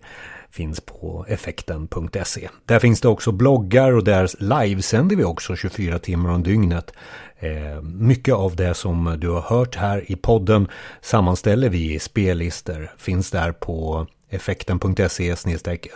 finns 0.52 0.82
på 0.82 1.26
effekten.se. 1.28 2.50
Där 2.66 2.80
finns 2.80 3.02
det 3.02 3.08
också 3.08 3.32
bloggar 3.32 3.92
och 3.92 4.04
där 4.04 4.30
livesänder 4.40 5.16
vi 5.16 5.24
också 5.24 5.56
24 5.56 6.00
timmar 6.00 6.30
om 6.30 6.44
dygnet. 6.44 6.94
Eh, 7.40 7.82
mycket 7.82 8.34
av 8.34 8.56
det 8.56 8.74
som 8.74 9.16
du 9.20 9.30
har 9.30 9.42
hört 9.42 9.76
här 9.76 10.12
i 10.12 10.16
podden 10.16 10.68
sammanställer 11.02 11.70
vi 11.70 11.94
i 11.94 12.00
spellistor. 12.00 12.92
Finns 12.98 13.32
där 13.32 13.52
på 13.52 14.08
effekten.se 14.30 15.36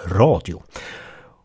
radio. 0.06 0.64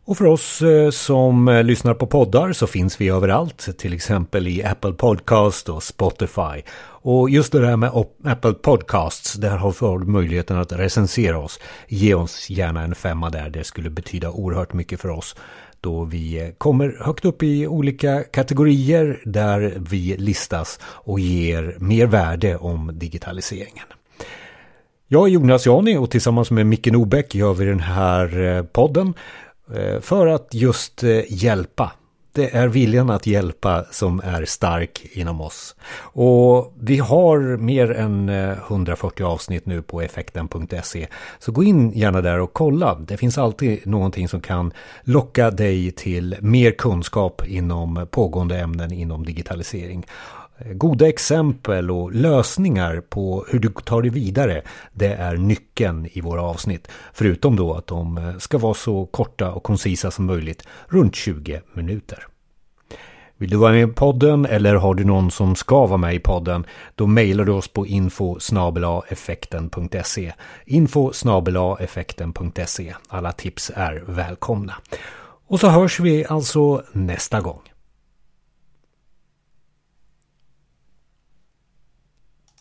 Och 0.07 0.17
för 0.17 0.25
oss 0.25 0.61
eh, 0.61 0.89
som 0.89 1.47
eh, 1.47 1.63
lyssnar 1.63 1.93
på 1.93 2.07
poddar 2.07 2.53
så 2.53 2.67
finns 2.67 3.01
vi 3.01 3.09
överallt, 3.09 3.77
till 3.77 3.93
exempel 3.93 4.47
i 4.47 4.63
Apple 4.63 4.93
Podcast 4.93 5.69
och 5.69 5.83
Spotify. 5.83 6.61
Och 6.79 7.29
just 7.29 7.51
det 7.51 7.59
där 7.59 7.77
med 7.77 7.91
Apple 8.23 8.53
Podcasts, 8.53 9.33
där 9.33 9.57
har 9.57 9.99
vi 9.99 10.05
möjligheten 10.05 10.57
att 10.57 10.71
recensera 10.71 11.39
oss. 11.39 11.59
Ge 11.87 12.13
oss 12.13 12.49
gärna 12.49 12.83
en 12.83 12.95
femma 12.95 13.29
där, 13.29 13.49
det 13.49 13.63
skulle 13.63 13.89
betyda 13.89 14.31
oerhört 14.31 14.73
mycket 14.73 15.01
för 15.01 15.09
oss. 15.09 15.35
Då 15.81 16.03
vi 16.03 16.41
eh, 16.41 16.49
kommer 16.57 16.97
högt 17.05 17.25
upp 17.25 17.43
i 17.43 17.67
olika 17.67 18.23
kategorier 18.23 19.21
där 19.25 19.73
vi 19.89 20.17
listas 20.17 20.79
och 20.83 21.19
ger 21.19 21.75
mer 21.79 22.05
värde 22.05 22.57
om 22.57 22.91
digitaliseringen. 22.93 23.85
Jag 25.09 25.27
är 25.27 25.31
Jonas 25.31 25.65
Jani 25.65 25.97
och 25.97 26.11
tillsammans 26.11 26.51
med 26.51 26.65
Micke 26.65 26.91
Nobäck 26.91 27.35
gör 27.35 27.53
vi 27.53 27.65
den 27.65 27.79
här 27.79 28.63
podden. 28.63 29.13
Eh, 29.75 29.99
för 30.01 30.27
att 30.27 30.53
just 30.53 31.03
eh, 31.03 31.21
hjälpa. 31.27 31.91
Det 32.31 32.55
är 32.55 32.67
viljan 32.67 33.09
att 33.09 33.27
hjälpa 33.27 33.85
som 33.91 34.21
är 34.23 34.45
stark 34.45 35.05
inom 35.11 35.41
oss. 35.41 35.75
Och 35.99 36.73
vi 36.79 36.97
har 36.97 37.57
mer 37.57 37.91
än 37.91 38.29
eh, 38.29 38.51
140 38.67 39.23
avsnitt 39.23 39.65
nu 39.65 39.81
på 39.81 40.01
effekten.se. 40.01 41.07
Så 41.39 41.51
gå 41.51 41.63
in 41.63 41.91
gärna 41.91 42.21
där 42.21 42.39
och 42.39 42.53
kolla. 42.53 42.95
Det 42.95 43.17
finns 43.17 43.37
alltid 43.37 43.87
någonting 43.87 44.27
som 44.27 44.41
kan 44.41 44.73
locka 45.03 45.51
dig 45.51 45.91
till 45.91 46.35
mer 46.41 46.71
kunskap 46.71 47.47
inom 47.47 48.07
pågående 48.11 48.59
ämnen 48.59 48.91
inom 48.91 49.25
digitalisering. 49.25 50.05
Eh, 50.59 50.73
goda 50.73 51.09
exempel 51.09 51.91
och 51.91 52.11
lösningar 52.11 53.01
på 53.09 53.45
hur 53.49 53.59
du 53.59 53.69
tar 53.69 54.01
dig 54.01 54.11
vidare, 54.11 54.61
det 54.93 55.13
är 55.13 55.37
nyckeln 55.37 56.07
i 56.11 56.21
våra 56.21 56.41
avsnitt. 56.41 56.87
Förutom 57.13 57.55
då 57.55 57.73
att 57.73 57.87
de 57.87 58.17
eh, 58.17 58.37
ska 58.37 58.57
vara 58.57 58.73
så 58.73 59.05
korta 59.05 59.51
och 59.51 59.63
koncisa 59.63 60.11
som 60.11 60.25
möjligt, 60.25 60.63
runt 60.87 61.15
20 61.15 61.61
minuter. 61.73 62.27
Vill 63.39 63.49
du 63.49 63.57
vara 63.57 63.71
med 63.71 63.89
i 63.89 63.93
podden 63.93 64.45
eller 64.45 64.75
har 64.75 64.93
du 64.93 65.03
någon 65.03 65.31
som 65.31 65.55
ska 65.55 65.85
vara 65.85 65.97
med 65.97 66.15
i 66.15 66.19
podden? 66.19 66.65
Då 66.95 67.07
mejlar 67.07 67.45
du 67.45 67.51
oss 67.51 67.67
på 67.67 67.87
info 67.87 68.37
effekten.se 69.09 70.33
info 70.65 71.11
effekten.se 71.79 72.93
Alla 73.07 73.31
tips 73.31 73.71
är 73.75 74.03
välkomna. 74.07 74.73
Och 75.47 75.59
så 75.59 75.69
hörs 75.69 75.99
vi 75.99 76.25
alltså 76.25 76.83
nästa 76.91 77.41
gång. 77.41 77.61